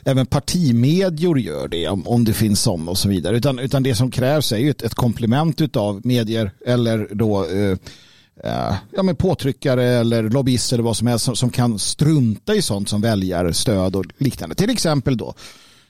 även 0.04 0.26
partimedier 0.26 1.36
gör 1.36 1.68
det 1.68 1.88
om, 1.88 2.08
om 2.08 2.24
det 2.24 2.32
finns 2.32 2.60
som 2.60 2.88
och 2.88 2.98
så 2.98 3.08
vidare. 3.08 3.36
Utan, 3.36 3.58
utan 3.58 3.82
det 3.82 3.94
som 3.94 4.10
krävs 4.10 4.52
är 4.52 4.58
ju 4.58 4.70
ett, 4.70 4.82
ett 4.82 4.94
komplement 4.94 5.76
av 5.76 6.00
medier 6.06 6.50
eller 6.66 7.08
då 7.12 7.44
eh, 7.44 7.76
ja, 8.42 9.02
men 9.02 9.16
påtryckare 9.16 9.84
eller 9.84 10.22
lobbyister 10.22 10.76
eller 10.76 10.84
vad 10.84 10.96
som 10.96 11.06
helst 11.06 11.24
som, 11.24 11.36
som 11.36 11.50
kan 11.50 11.78
strunta 11.78 12.54
i 12.54 12.62
sånt 12.62 12.88
som 12.88 13.00
väljarstöd 13.00 13.96
och 13.96 14.04
liknande. 14.18 14.54
Till 14.54 14.70
exempel 14.70 15.16
då 15.16 15.34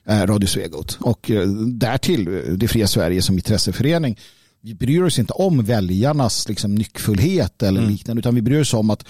eh, 0.08 0.26
Radio 0.26 0.46
Svegot 0.46 0.98
och 1.00 1.30
eh, 1.30 1.48
därtill 1.48 2.28
eh, 2.28 2.52
Det 2.52 2.68
fria 2.68 2.86
Sverige 2.86 3.22
som 3.22 3.34
intresseförening. 3.34 4.18
Vi 4.60 4.74
bryr 4.74 5.02
oss 5.02 5.18
inte 5.18 5.32
om 5.32 5.64
väljarnas 5.64 6.48
liksom, 6.48 6.74
nyckfullhet 6.74 7.62
eller 7.62 7.80
mm. 7.80 7.92
liknande 7.92 8.20
utan 8.20 8.34
vi 8.34 8.42
bryr 8.42 8.60
oss 8.60 8.74
om 8.74 8.90
att 8.90 9.04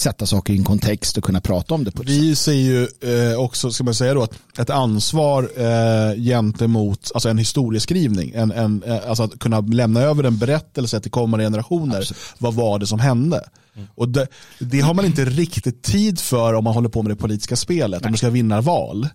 sätta 0.00 0.26
saker 0.26 0.52
i 0.52 0.56
en 0.56 0.64
kontext 0.64 1.16
och 1.16 1.24
kunna 1.24 1.40
prata 1.40 1.74
om 1.74 1.84
det. 1.84 1.90
På 1.90 2.02
Vi 2.02 2.36
ser 2.36 2.52
ju 2.52 2.82
eh, 2.82 3.38
också, 3.38 3.70
ska 3.70 3.84
man 3.84 3.94
säga 3.94 4.14
då, 4.14 4.26
ett 4.58 4.70
ansvar 4.70 5.50
eh, 5.56 6.22
gentemot 6.22 7.10
alltså 7.14 7.28
en 7.28 7.38
historieskrivning. 7.38 8.32
En, 8.34 8.52
en, 8.52 8.82
eh, 8.82 9.08
alltså 9.08 9.22
att 9.22 9.38
kunna 9.38 9.60
lämna 9.60 10.00
över 10.00 10.24
en 10.24 10.38
berättelse 10.38 11.00
till 11.00 11.10
kommande 11.10 11.46
generationer. 11.46 11.98
Absolut. 11.98 12.34
Vad 12.38 12.54
var 12.54 12.78
det 12.78 12.86
som 12.86 13.00
hände? 13.00 13.48
Mm. 13.76 13.88
Och 13.94 14.08
det, 14.08 14.26
det, 14.58 14.80
har 14.80 14.94
man 14.94 15.04
inte 15.04 15.24
riktigt 15.24 15.82
tid 15.82 16.20
för 16.20 16.54
om 16.54 16.64
man 16.64 16.74
håller 16.74 16.88
på 16.88 17.02
med 17.02 17.12
det 17.12 17.16
politiska 17.16 17.56
spelet. 17.56 18.00
Nej. 18.00 18.06
Om 18.06 18.12
man 18.12 18.18
ska 18.18 18.30
vinna 18.30 18.60
val. 18.60 19.08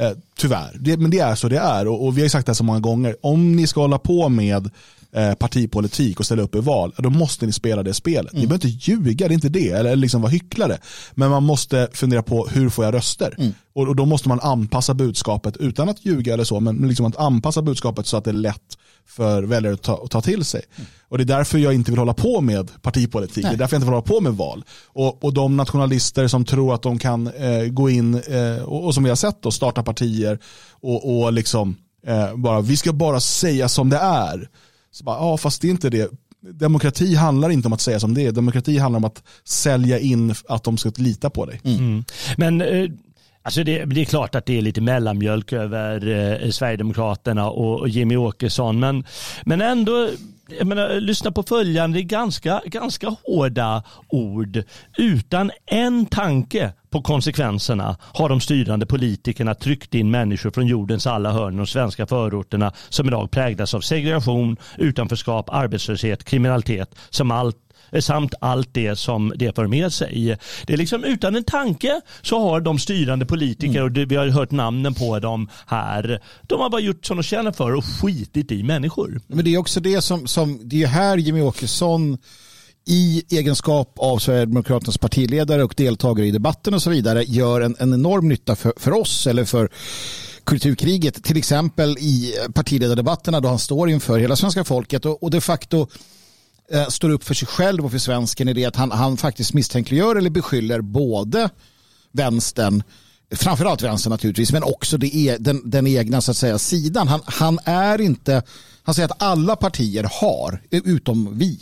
Eh, 0.00 0.10
tyvärr, 0.36 0.76
det, 0.80 0.96
men 0.96 1.10
det 1.10 1.18
är 1.18 1.34
så 1.34 1.48
det 1.48 1.58
är. 1.58 1.88
Och, 1.88 2.06
och, 2.06 2.18
vi 2.18 2.22
har 2.22 2.28
sagt 2.28 2.46
det 2.46 2.54
så 2.54 2.64
många 2.64 2.80
gånger. 2.80 3.16
Om 3.22 3.56
ni 3.56 3.66
ska 3.66 3.80
hålla 3.80 3.98
på 3.98 4.28
med 4.28 4.70
Eh, 5.12 5.34
partipolitik 5.34 6.20
och 6.20 6.26
ställa 6.26 6.42
upp 6.42 6.54
i 6.54 6.60
val, 6.60 6.92
då 6.98 7.10
måste 7.10 7.46
ni 7.46 7.52
spela 7.52 7.82
det 7.82 7.94
spelet. 7.94 8.32
Mm. 8.32 8.40
Ni 8.40 8.46
behöver 8.46 8.66
inte 8.66 8.90
ljuga, 8.90 9.28
det 9.28 9.32
är 9.32 9.34
inte 9.34 9.48
det, 9.48 9.70
eller 9.70 9.96
liksom 9.96 10.22
vara 10.22 10.30
hycklare. 10.30 10.78
Men 11.14 11.30
man 11.30 11.42
måste 11.42 11.88
fundera 11.92 12.22
på 12.22 12.46
hur 12.46 12.68
får 12.68 12.84
jag 12.84 12.94
röster? 12.94 13.34
Mm. 13.38 13.52
Och, 13.74 13.88
och, 13.88 13.96
då 13.96 14.06
måste 14.06 14.28
man 14.28 14.40
anpassa 14.40 14.94
budskapet 14.94 15.56
utan 15.56 15.88
att 15.88 16.04
ljuga 16.04 16.34
eller 16.34 16.44
så, 16.44 16.60
men 16.60 16.88
liksom 16.88 17.06
att 17.06 17.16
anpassa 17.16 17.62
budskapet 17.62 18.06
så 18.06 18.16
att 18.16 18.24
det 18.24 18.30
är 18.30 18.34
lätt 18.34 18.78
för 19.06 19.42
väljare 19.42 19.74
att 19.74 19.82
ta, 19.82 20.04
att 20.04 20.10
ta 20.10 20.20
till 20.20 20.44
sig. 20.44 20.62
Mm. 20.76 20.86
Och 21.08 21.18
det 21.18 21.24
är 21.24 21.38
därför 21.38 21.58
jag 21.58 21.74
inte 21.74 21.90
vill 21.90 21.98
hålla 21.98 22.14
på 22.14 22.40
med 22.40 22.82
partipolitik, 22.82 23.44
Nej. 23.44 23.52
det 23.52 23.56
är 23.56 23.58
därför 23.58 23.74
jag 23.74 23.78
inte 23.78 23.86
vill 23.86 23.94
hålla 23.94 24.02
på 24.02 24.20
med 24.20 24.32
val. 24.32 24.64
Och, 24.86 25.24
och 25.24 25.34
de 25.34 25.56
nationalister 25.56 26.28
som 26.28 26.44
tror 26.44 26.74
att 26.74 26.82
de 26.82 26.98
kan 26.98 27.26
eh, 27.26 27.64
gå 27.64 27.90
in, 27.90 28.14
eh, 28.14 28.62
och, 28.62 28.84
och, 28.84 28.94
som 28.94 29.04
vi 29.04 29.08
har 29.08 29.16
sett 29.16 29.42
då, 29.42 29.50
starta 29.50 29.82
partier 29.82 30.38
och, 30.70 31.22
och 31.22 31.32
liksom 31.32 31.76
eh, 32.06 32.36
bara, 32.36 32.60
vi 32.60 32.76
ska 32.76 32.92
bara 32.92 33.20
säga 33.20 33.68
som 33.68 33.90
det 33.90 33.98
är. 33.98 34.48
Så 34.90 35.04
bara, 35.04 35.16
ja, 35.16 35.36
fast 35.36 35.62
det 35.62 35.68
är 35.68 35.70
inte 35.70 35.90
det. 35.90 36.10
Demokrati 36.40 37.14
handlar 37.14 37.50
inte 37.50 37.68
om 37.68 37.72
att 37.72 37.80
säga 37.80 38.00
som 38.00 38.14
det 38.14 38.26
är. 38.26 38.32
Demokrati 38.32 38.78
handlar 38.78 38.96
om 38.96 39.04
att 39.04 39.22
sälja 39.44 39.98
in 39.98 40.34
att 40.48 40.64
de 40.64 40.76
ska 40.76 40.92
lita 40.96 41.30
på 41.30 41.46
dig. 41.46 41.60
Mm. 41.64 41.78
Mm. 41.78 42.04
Men 42.36 42.60
eh, 42.60 42.90
Alltså 43.46 43.64
det, 43.64 43.84
det, 43.84 44.00
är 44.00 44.04
klart 44.04 44.34
att 44.34 44.46
det 44.46 44.58
är 44.58 44.62
lite 44.62 44.80
mellanmjölk 44.80 45.52
över 45.52 46.08
eh, 46.08 46.50
Sverigedemokraterna 46.50 47.50
och, 47.50 47.80
och 47.80 47.88
Jimmy 47.88 48.16
Åkesson. 48.16 48.80
Men, 48.80 49.04
men 49.44 49.60
ändå, 49.60 50.08
jag 50.58 50.66
menar, 50.66 51.00
lyssna 51.00 51.32
på 51.32 51.42
följande 51.42 52.02
ganska, 52.02 52.62
ganska 52.64 53.16
hårda 53.24 53.82
ord. 54.08 54.62
Utan 54.98 55.50
en 55.66 56.06
tanke 56.06 56.72
på 56.90 57.02
konsekvenserna 57.02 57.96
har 58.00 58.28
de 58.28 58.40
styrande 58.40 58.86
politikerna 58.86 59.54
tryckt 59.54 59.94
in 59.94 60.10
människor 60.10 60.50
från 60.50 60.66
jordens 60.66 61.06
alla 61.06 61.32
hörn 61.32 61.54
i 61.54 61.56
de 61.56 61.66
svenska 61.66 62.06
förorterna 62.06 62.72
som 62.88 63.08
idag 63.08 63.30
präglas 63.30 63.74
av 63.74 63.80
segregation, 63.80 64.56
utanförskap, 64.78 65.48
arbetslöshet, 65.52 66.24
kriminalitet 66.24 66.94
som 67.10 67.30
allt 67.30 67.65
samt 68.00 68.34
allt 68.40 68.74
det 68.74 68.96
som 68.96 69.32
det 69.36 69.54
för 69.54 69.66
med 69.66 69.92
sig. 69.92 70.38
Det 70.66 70.72
är 70.72 70.76
liksom 70.76 71.04
utan 71.04 71.36
en 71.36 71.44
tanke 71.44 72.00
så 72.22 72.40
har 72.40 72.60
de 72.60 72.78
styrande 72.78 73.26
politiker, 73.26 73.82
och 73.82 73.96
vi 73.96 74.16
har 74.16 74.26
hört 74.26 74.50
namnen 74.50 74.94
på 74.94 75.18
dem 75.18 75.48
här, 75.66 76.22
de 76.42 76.60
har 76.60 76.70
bara 76.70 76.80
gjort 76.80 77.06
som 77.06 77.16
de 77.16 77.22
känner 77.22 77.52
för 77.52 77.74
och 77.74 77.84
skitit 77.84 78.52
i 78.52 78.62
människor. 78.62 79.20
Men 79.26 79.44
det 79.44 79.54
är 79.54 79.58
också 79.58 79.80
det 79.80 80.00
som, 80.00 80.26
som 80.26 80.60
det 80.62 80.82
är 80.82 80.86
här 80.86 81.16
Jimmy 81.16 81.40
Åkesson 81.40 82.18
i 82.88 83.24
egenskap 83.30 83.94
av 83.98 84.18
Sverigedemokraternas 84.18 84.98
partiledare 84.98 85.64
och 85.64 85.74
deltagare 85.76 86.26
i 86.26 86.30
debatten 86.30 86.74
och 86.74 86.82
så 86.82 86.90
vidare 86.90 87.24
gör 87.24 87.60
en, 87.60 87.76
en 87.78 87.94
enorm 87.94 88.28
nytta 88.28 88.56
för, 88.56 88.72
för 88.76 88.92
oss 88.92 89.26
eller 89.26 89.44
för 89.44 89.68
kulturkriget. 90.44 91.24
Till 91.24 91.36
exempel 91.36 91.98
i 91.98 92.34
partiledardebatterna 92.54 93.40
då 93.40 93.48
han 93.48 93.58
står 93.58 93.90
inför 93.90 94.18
hela 94.18 94.36
svenska 94.36 94.64
folket 94.64 95.06
och, 95.06 95.22
och 95.22 95.30
de 95.30 95.40
facto 95.40 95.86
eh, 96.72 96.88
står 96.88 97.10
upp 97.10 97.24
för 97.24 97.34
sig 97.34 97.48
själv 97.48 97.84
och 97.84 97.90
för 97.90 97.98
svensken 97.98 98.48
i 98.48 98.52
det 98.52 98.64
att 98.64 98.76
han, 98.76 98.90
han 98.90 99.16
faktiskt 99.16 99.54
misstänkliggör 99.54 100.16
eller 100.16 100.30
beskyller 100.30 100.80
både 100.80 101.50
vänstern 102.12 102.82
framförallt 103.30 103.82
vänstern 103.82 104.10
naturligtvis, 104.10 104.52
men 104.52 104.62
också 104.62 104.98
det 104.98 105.16
e, 105.16 105.36
den, 105.40 105.70
den 105.70 105.86
egna 105.86 106.20
så 106.20 106.30
att 106.30 106.36
säga, 106.36 106.58
sidan. 106.58 107.08
Han, 107.08 107.20
han 107.24 107.58
är 107.64 108.00
inte, 108.00 108.42
han 108.82 108.94
säger 108.94 109.08
att 109.08 109.22
alla 109.22 109.56
partier 109.56 110.08
har, 110.12 110.62
eh, 110.70 110.80
utom 110.84 111.38
vi. 111.38 111.60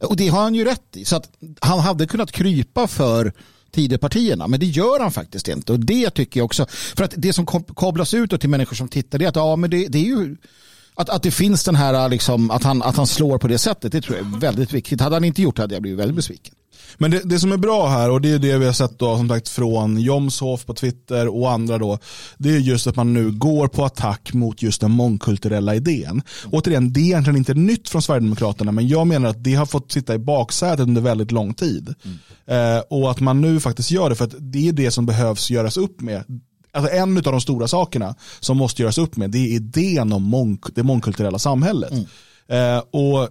Och 0.00 0.16
det 0.16 0.28
har 0.28 0.42
han 0.42 0.54
ju 0.54 0.64
rätt 0.64 0.96
i. 0.96 1.04
Så 1.04 1.16
att 1.16 1.30
han 1.60 1.78
hade 1.78 2.06
kunnat 2.06 2.32
krypa 2.32 2.86
för 2.86 3.32
Tidöpartierna, 3.70 4.48
men 4.48 4.60
det 4.60 4.66
gör 4.66 5.00
han 5.00 5.12
faktiskt 5.12 5.48
inte. 5.48 5.72
Och 5.72 5.80
det 5.80 6.10
tycker 6.10 6.40
jag 6.40 6.44
också, 6.44 6.66
för 6.68 7.04
att 7.04 7.14
det 7.16 7.32
som 7.32 7.46
kablas 7.76 8.14
ut 8.14 8.40
till 8.40 8.50
människor 8.50 8.76
som 8.76 8.88
tittar, 8.88 9.18
det 9.18 9.24
är 9.24 9.28
att 9.28 9.36
ja, 9.36 9.56
men 9.56 9.70
det, 9.70 9.88
det 9.88 9.98
är 9.98 10.04
ju 10.04 10.36
att, 11.02 11.08
att 11.08 11.22
det 11.22 11.30
finns 11.30 11.64
den 11.64 11.74
här, 11.74 12.08
liksom, 12.08 12.50
att, 12.50 12.62
han, 12.62 12.82
att 12.82 12.96
han 12.96 13.06
slår 13.06 13.38
på 13.38 13.48
det 13.48 13.58
sättet, 13.58 13.92
det 13.92 14.00
tror 14.00 14.16
jag 14.16 14.26
är 14.26 14.38
väldigt 14.38 14.72
viktigt. 14.72 15.00
Hade 15.00 15.16
han 15.16 15.24
inte 15.24 15.42
gjort 15.42 15.56
det 15.56 15.62
hade 15.62 15.74
jag 15.74 15.82
blivit 15.82 16.00
väldigt 16.00 16.16
besviken. 16.16 16.54
Men 16.98 17.10
det, 17.10 17.20
det, 17.24 17.38
som 17.38 17.52
är 17.52 17.56
bra 17.56 17.88
här 17.88 18.10
och 18.10 18.20
det 18.20 18.30
är 18.30 18.38
det 18.38 18.58
vi 18.58 18.66
har 18.66 18.72
sett 18.72 18.98
då, 18.98 19.16
som 19.16 19.28
sagt 19.28 19.48
från 19.48 20.00
Jomshof 20.00 20.66
på 20.66 20.74
Twitter 20.74 21.28
och 21.28 21.50
andra 21.50 21.78
då. 21.78 21.98
Det 22.38 22.50
är 22.50 22.58
just 22.58 22.86
att 22.86 22.96
man 22.96 23.12
nu 23.14 23.30
går 23.30 23.68
på 23.68 23.84
attack 23.84 24.32
mot 24.32 24.62
just 24.62 24.80
den 24.80 24.90
mångkulturella 24.90 25.74
idén. 25.74 26.22
Återigen, 26.50 26.92
det 26.92 27.00
är 27.00 27.04
egentligen 27.04 27.36
inte 27.36 27.54
nytt 27.54 27.88
från 27.88 28.02
Sverigedemokraterna 28.02 28.72
men 28.72 28.88
jag 28.88 29.06
menar 29.06 29.28
att 29.28 29.44
det 29.44 29.54
har 29.54 29.66
fått 29.66 29.92
sitta 29.92 30.14
i 30.14 30.18
baksätet 30.18 30.80
under 30.80 31.00
väldigt 31.00 31.32
lång 31.32 31.54
tid. 31.54 31.94
Mm. 32.04 32.76
Eh, 32.76 32.82
och 32.90 33.10
att 33.10 33.20
man 33.20 33.40
nu 33.40 33.60
faktiskt 33.60 33.90
gör 33.90 34.10
det 34.10 34.16
för 34.16 34.24
att 34.24 34.34
det 34.38 34.68
är 34.68 34.72
det 34.72 34.90
som 34.90 35.06
behövs 35.06 35.50
göras 35.50 35.76
upp 35.76 36.00
med 36.00 36.24
alltså 36.72 36.92
en 36.92 37.16
av 37.16 37.22
de 37.22 37.40
stora 37.40 37.68
sakerna 37.68 38.14
som 38.40 38.56
måste 38.56 38.82
göras 38.82 38.98
upp 38.98 39.16
med 39.16 39.30
det 39.30 39.38
är 39.38 39.48
idén 39.48 40.12
om 40.12 40.22
mång, 40.22 40.58
det 40.74 40.82
mångkulturella 40.82 41.38
samhället. 41.38 41.92
Mm. 41.92 42.06
Eh, 42.48 42.82
och 42.90 43.22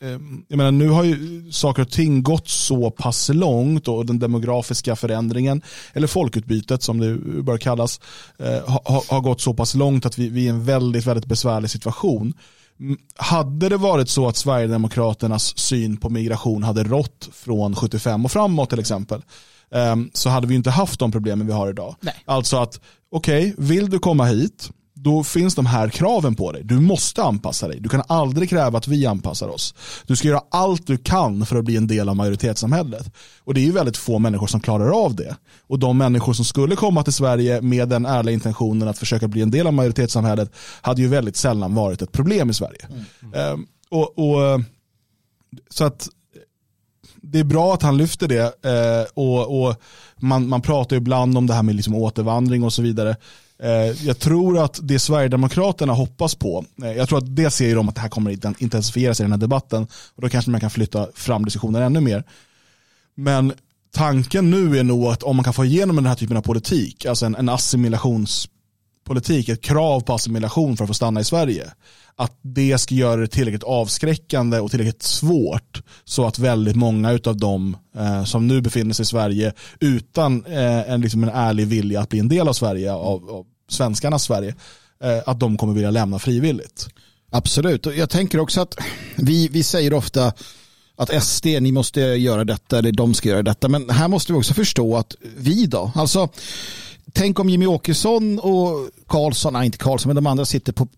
eh, 0.00 0.20
jag 0.48 0.56
menar, 0.56 0.70
nu 0.70 0.88
har 0.88 1.04
ju 1.04 1.52
saker 1.52 1.82
och 1.82 1.90
ting 1.90 2.22
gått 2.22 2.48
så 2.48 2.90
pass 2.90 3.28
långt 3.28 3.88
och 3.88 4.06
den 4.06 4.18
demografiska 4.18 4.96
förändringen, 4.96 5.62
eller 5.92 6.06
folkutbytet 6.06 6.82
som 6.82 6.98
det 6.98 7.42
bör 7.42 7.58
kallas, 7.58 8.00
eh, 8.38 8.68
har, 8.68 9.12
har 9.12 9.20
gått 9.20 9.40
så 9.40 9.54
pass 9.54 9.74
långt 9.74 10.06
att 10.06 10.18
vi, 10.18 10.28
vi 10.28 10.40
är 10.40 10.46
i 10.46 10.48
en 10.48 10.64
väldigt, 10.64 11.06
väldigt 11.06 11.26
besvärlig 11.26 11.70
situation. 11.70 12.34
Mm, 12.80 12.98
hade 13.16 13.68
det 13.68 13.76
varit 13.76 14.08
så 14.08 14.28
att 14.28 14.36
Sverigedemokraternas 14.36 15.58
syn 15.58 15.96
på 15.96 16.10
migration 16.10 16.62
hade 16.62 16.84
rått 16.84 17.28
från 17.32 17.74
75 17.74 18.24
och 18.24 18.32
framåt 18.32 18.70
till 18.70 18.80
exempel, 18.80 19.22
Ehm, 19.22 19.22
så 20.12 20.28
hade 20.28 20.46
vi 20.46 20.54
inte 20.54 20.70
haft 20.70 21.00
de 21.00 21.12
problemen 21.12 21.46
vi 21.46 21.52
har 21.52 21.70
idag. 21.70 21.96
Nej. 22.00 22.14
Alltså 22.24 22.56
att, 22.56 22.80
okej, 23.10 23.52
okay, 23.52 23.66
vill 23.66 23.90
du 23.90 23.98
komma 23.98 24.24
hit, 24.24 24.70
då 25.04 25.24
finns 25.24 25.54
de 25.54 25.66
här 25.66 25.88
kraven 25.88 26.34
på 26.34 26.52
dig. 26.52 26.62
Du 26.64 26.80
måste 26.80 27.22
anpassa 27.22 27.68
dig. 27.68 27.80
Du 27.80 27.88
kan 27.88 28.02
aldrig 28.08 28.50
kräva 28.50 28.78
att 28.78 28.88
vi 28.88 29.06
anpassar 29.06 29.48
oss. 29.48 29.74
Du 30.06 30.16
ska 30.16 30.28
göra 30.28 30.42
allt 30.50 30.86
du 30.86 30.96
kan 30.96 31.46
för 31.46 31.56
att 31.56 31.64
bli 31.64 31.76
en 31.76 31.86
del 31.86 32.08
av 32.08 32.16
majoritetssamhället. 32.16 33.14
Och 33.38 33.54
det 33.54 33.60
är 33.60 33.64
ju 33.64 33.72
väldigt 33.72 33.96
få 33.96 34.18
människor 34.18 34.46
som 34.46 34.60
klarar 34.60 35.04
av 35.04 35.14
det. 35.14 35.36
Och 35.66 35.78
de 35.78 35.98
människor 35.98 36.32
som 36.32 36.44
skulle 36.44 36.76
komma 36.76 37.02
till 37.02 37.12
Sverige 37.12 37.60
med 37.60 37.88
den 37.88 38.06
ärliga 38.06 38.34
intentionen 38.34 38.88
att 38.88 38.98
försöka 38.98 39.28
bli 39.28 39.42
en 39.42 39.50
del 39.50 39.66
av 39.66 39.72
majoritetssamhället 39.72 40.52
hade 40.82 41.02
ju 41.02 41.08
väldigt 41.08 41.36
sällan 41.36 41.74
varit 41.74 42.02
ett 42.02 42.12
problem 42.12 42.50
i 42.50 42.54
Sverige. 42.54 42.88
Mm. 42.90 43.04
Mm. 43.34 43.52
Um, 43.52 43.66
och, 43.90 44.18
och, 44.18 44.60
så 45.70 45.84
att 45.84 46.08
det 47.24 47.38
är 47.38 47.44
bra 47.44 47.74
att 47.74 47.82
han 47.82 47.96
lyfter 47.96 48.28
det 48.28 48.64
eh, 48.64 49.06
och, 49.14 49.66
och 49.66 49.76
man, 50.16 50.48
man 50.48 50.60
pratar 50.60 50.96
ibland 50.96 51.38
om 51.38 51.46
det 51.46 51.54
här 51.54 51.62
med 51.62 51.74
liksom 51.74 51.94
återvandring 51.94 52.62
och 52.62 52.72
så 52.72 52.82
vidare. 52.82 53.16
Eh, 53.58 54.06
jag 54.06 54.18
tror 54.18 54.64
att 54.64 54.78
det 54.82 54.98
Sverigedemokraterna 54.98 55.92
hoppas 55.92 56.34
på, 56.34 56.64
eh, 56.82 56.92
jag 56.92 57.08
tror 57.08 57.18
att 57.18 57.36
det 57.36 57.50
ser 57.50 57.76
de 57.76 57.88
att 57.88 57.94
det 57.94 58.00
här 58.00 58.08
kommer 58.08 58.62
intensifieras 58.62 59.20
i 59.20 59.22
den 59.22 59.32
här 59.32 59.38
debatten 59.38 59.86
och 60.14 60.22
då 60.22 60.28
kanske 60.28 60.50
man 60.50 60.60
kan 60.60 60.70
flytta 60.70 61.08
fram 61.14 61.44
diskussionen 61.44 61.82
ännu 61.82 62.00
mer. 62.00 62.24
Men 63.14 63.52
tanken 63.92 64.50
nu 64.50 64.78
är 64.78 64.84
nog 64.84 65.04
att 65.04 65.22
om 65.22 65.36
man 65.36 65.44
kan 65.44 65.54
få 65.54 65.64
igenom 65.64 65.96
den 65.96 66.06
här 66.06 66.14
typen 66.14 66.36
av 66.36 66.42
politik, 66.42 67.06
alltså 67.06 67.26
en, 67.26 67.34
en 67.34 67.48
politik, 69.04 69.48
ett 69.48 69.60
krav 69.60 70.00
på 70.00 70.14
assimilation 70.14 70.76
för 70.76 70.84
att 70.84 70.90
få 70.90 70.94
stanna 70.94 71.20
i 71.20 71.24
Sverige, 71.24 71.70
att 72.16 72.38
det 72.42 72.78
ska 72.78 72.94
göra 72.94 73.20
det 73.20 73.26
tillräckligt 73.26 73.62
avskräckande 73.62 74.60
och 74.60 74.70
tillräckligt 74.70 75.02
svårt 75.02 75.82
så 76.04 76.26
att 76.26 76.38
väldigt 76.38 76.76
många 76.76 77.18
av 77.24 77.36
dem 77.36 77.76
eh, 77.96 78.24
som 78.24 78.46
nu 78.46 78.60
befinner 78.60 78.94
sig 78.94 79.02
i 79.02 79.06
Sverige 79.06 79.52
utan 79.80 80.44
eh, 80.46 80.90
en, 80.90 81.00
liksom 81.00 81.22
en 81.22 81.28
ärlig 81.28 81.66
vilja 81.66 82.00
att 82.00 82.08
bli 82.08 82.18
en 82.18 82.28
del 82.28 82.48
av 82.48 82.52
Sverige, 82.52 82.92
av, 82.92 83.30
av 83.30 83.46
svenskarnas 83.68 84.22
Sverige, 84.22 84.54
eh, 85.04 85.18
att 85.26 85.40
de 85.40 85.56
kommer 85.56 85.74
vilja 85.74 85.90
lämna 85.90 86.18
frivilligt. 86.18 86.88
Absolut, 87.30 87.86
och 87.86 87.94
jag 87.94 88.10
tänker 88.10 88.38
också 88.38 88.60
att 88.60 88.76
vi, 89.16 89.48
vi 89.48 89.62
säger 89.62 89.92
ofta 89.92 90.32
att 90.96 91.22
SD, 91.24 91.46
ni 91.46 91.72
måste 91.72 92.00
göra 92.00 92.44
detta 92.44 92.78
eller 92.78 92.92
de 92.92 93.14
ska 93.14 93.28
göra 93.28 93.42
detta. 93.42 93.68
Men 93.68 93.90
här 93.90 94.08
måste 94.08 94.32
vi 94.32 94.38
också 94.38 94.54
förstå 94.54 94.96
att 94.96 95.14
vi 95.36 95.66
då, 95.66 95.92
alltså 95.94 96.28
tänk 97.12 97.38
om 97.38 97.48
Jimmy 97.48 97.66
Åkesson 97.66 98.38
och 98.38 98.88
Karlsson, 99.06 99.52
nej 99.52 99.66
inte 99.66 99.78
Karlsson, 99.78 100.08
men 100.08 100.16
de 100.16 100.26
andra 100.26 100.44
sitter 100.44 100.72
på 100.72 100.88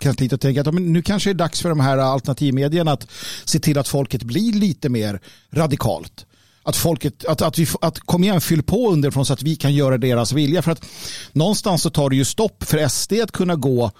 kansliet 0.00 0.32
och 0.32 0.40
tänker 0.40 0.60
att 0.60 0.74
men 0.74 0.92
nu 0.92 1.02
kanske 1.02 1.30
det 1.30 1.32
är 1.32 1.34
dags 1.34 1.60
för 1.60 1.68
de 1.68 1.80
här 1.80 1.98
alternativmedierna 1.98 2.92
att 2.92 3.06
se 3.44 3.58
till 3.58 3.78
att 3.78 3.88
folket 3.88 4.22
blir 4.22 4.52
lite 4.52 4.88
mer 4.88 5.20
radikalt. 5.52 6.26
Att 6.62 6.76
folket, 6.76 7.24
att, 7.24 7.42
att, 7.42 7.58
vi, 7.58 7.66
att 7.80 8.00
kom 8.00 8.24
igen, 8.24 8.40
fyll 8.40 8.62
på 8.62 8.90
underifrån 8.90 9.26
så 9.26 9.32
att 9.32 9.42
vi 9.42 9.56
kan 9.56 9.74
göra 9.74 9.98
deras 9.98 10.32
vilja. 10.32 10.62
För 10.62 10.70
att 10.70 10.84
någonstans 11.32 11.82
så 11.82 11.90
tar 11.90 12.10
det 12.10 12.16
ju 12.16 12.24
stopp 12.24 12.64
för 12.64 12.88
SD 12.88 13.12
att 13.12 13.32
kunna 13.32 13.54
gå 13.56 13.90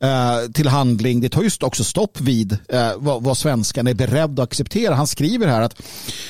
eh, 0.00 0.50
till 0.52 0.68
handling. 0.68 1.20
Det 1.20 1.28
tar 1.28 1.42
just 1.42 1.62
också 1.62 1.84
stopp 1.84 2.20
vid 2.20 2.58
eh, 2.68 2.92
vad, 2.96 3.22
vad 3.22 3.38
svenskarna 3.38 3.90
är 3.90 3.94
beredda 3.94 4.42
att 4.42 4.48
acceptera. 4.48 4.94
Han 4.94 5.06
skriver 5.06 5.46
här 5.46 5.62
att 5.62 5.82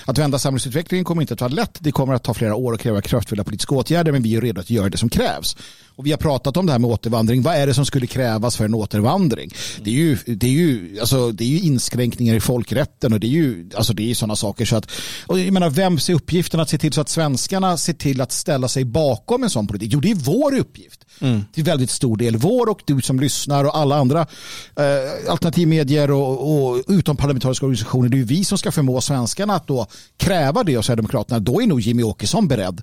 att 0.05 0.19
vända 0.19 0.39
samhällsutvecklingen 0.39 1.05
kommer 1.05 1.23
inte 1.23 1.35
att 1.35 1.41
vara 1.41 1.53
lätt. 1.53 1.79
Det 1.81 1.93
kommer 1.93 2.15
att 2.15 2.23
ta 2.23 2.35
flera 2.35 2.55
år 2.55 2.73
och 2.73 2.81
kräva 2.81 3.01
kraftfulla 3.01 3.45
politiska 3.45 3.75
åtgärder 3.75 4.13
men 4.13 4.23
vi 4.23 4.37
är 4.37 4.41
redo 4.41 4.61
att 4.61 4.71
göra 4.71 4.89
det 4.89 4.99
som 4.99 5.09
krävs. 5.09 5.57
Och 5.97 6.07
vi 6.07 6.11
har 6.11 6.19
pratat 6.19 6.57
om 6.57 6.67
det 6.67 6.73
här 6.73 6.79
med 6.79 6.91
återvandring. 6.91 7.43
Vad 7.43 7.55
är 7.55 7.67
det 7.67 7.75
som 7.75 7.87
skulle 7.87 8.07
krävas 8.07 8.57
för 8.57 8.65
en 8.65 8.75
återvandring? 8.75 9.51
Det 9.81 9.91
är 9.91 9.95
ju, 9.95 10.19
det 10.27 10.47
är 10.47 10.51
ju, 10.51 11.01
alltså, 11.01 11.33
det 11.33 11.45
är 11.45 11.49
ju 11.49 11.61
inskränkningar 11.61 12.35
i 12.35 12.41
folkrätten 12.41 13.13
och 13.13 13.21
det 13.21 13.27
är 13.27 13.31
ju 13.31 13.71
alltså, 13.75 13.93
det 13.93 14.11
är 14.11 14.15
sådana 14.15 14.37
saker. 14.37 14.65
Så 14.65 14.77
att, 14.77 14.91
och 15.27 15.41
jag 15.41 15.53
menar, 15.53 15.71
vems 15.71 16.09
är 16.11 16.15
uppgiften 16.15 16.61
att 16.61 16.69
se 16.69 16.79
till 16.79 16.93
så 16.93 17.01
att 17.01 17.09
svenskarna 17.09 17.77
ser 17.77 17.93
till 17.93 18.21
att 18.21 18.33
ställa 18.33 18.69
sig 18.69 18.85
bakom 18.85 19.43
en 19.43 19.51
sån 19.51 19.67
politik? 19.67 19.91
Jo, 19.93 20.01
det 20.01 20.11
är 20.11 20.15
vår 20.15 20.59
uppgift. 20.59 21.07
Mm. 21.21 21.45
Till 21.53 21.65
väldigt 21.65 21.91
stor 21.91 22.17
del. 22.17 22.37
Vår 22.37 22.69
och 22.69 22.81
du 22.87 23.03
som 23.03 23.21
lyssnar 23.21 23.65
och 23.65 23.77
alla 23.79 23.97
andra 23.97 24.21
eh, 24.21 25.31
alternativmedier 25.31 26.11
och, 26.11 26.69
och 26.69 26.83
utomparlamentariska 26.89 27.67
organisationer. 27.67 28.09
Det 28.09 28.21
är 28.21 28.25
vi 28.25 28.45
som 28.45 28.59
ska 28.59 28.73
förmå 28.73 29.01
svenskarna 29.01 29.55
att 29.55 29.67
då 29.67 29.87
kräva 30.17 30.63
det 30.63 30.77
av 30.77 30.83
Sverigedemokraterna. 30.83 31.39
Då 31.39 31.63
är 31.63 31.67
nog 31.67 31.81
Jimmy 31.81 32.03
Åkesson 32.03 32.49
beredd 32.49 32.83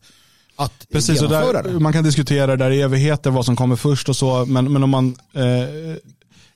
att 0.55 0.87
Precis, 0.91 1.21
genomföra 1.21 1.61
där, 1.61 1.73
det. 1.73 1.79
Man 1.79 1.93
kan 1.93 2.03
diskutera 2.03 2.55
där 2.55 2.71
i 2.71 2.81
evigheter 2.81 3.29
vad 3.29 3.45
som 3.45 3.55
kommer 3.55 3.75
först 3.75 4.09
och 4.09 4.15
så, 4.15 4.45
men, 4.45 4.73
men 4.73 4.83
om 4.83 4.89
man 4.89 5.15
eh, 5.33 5.97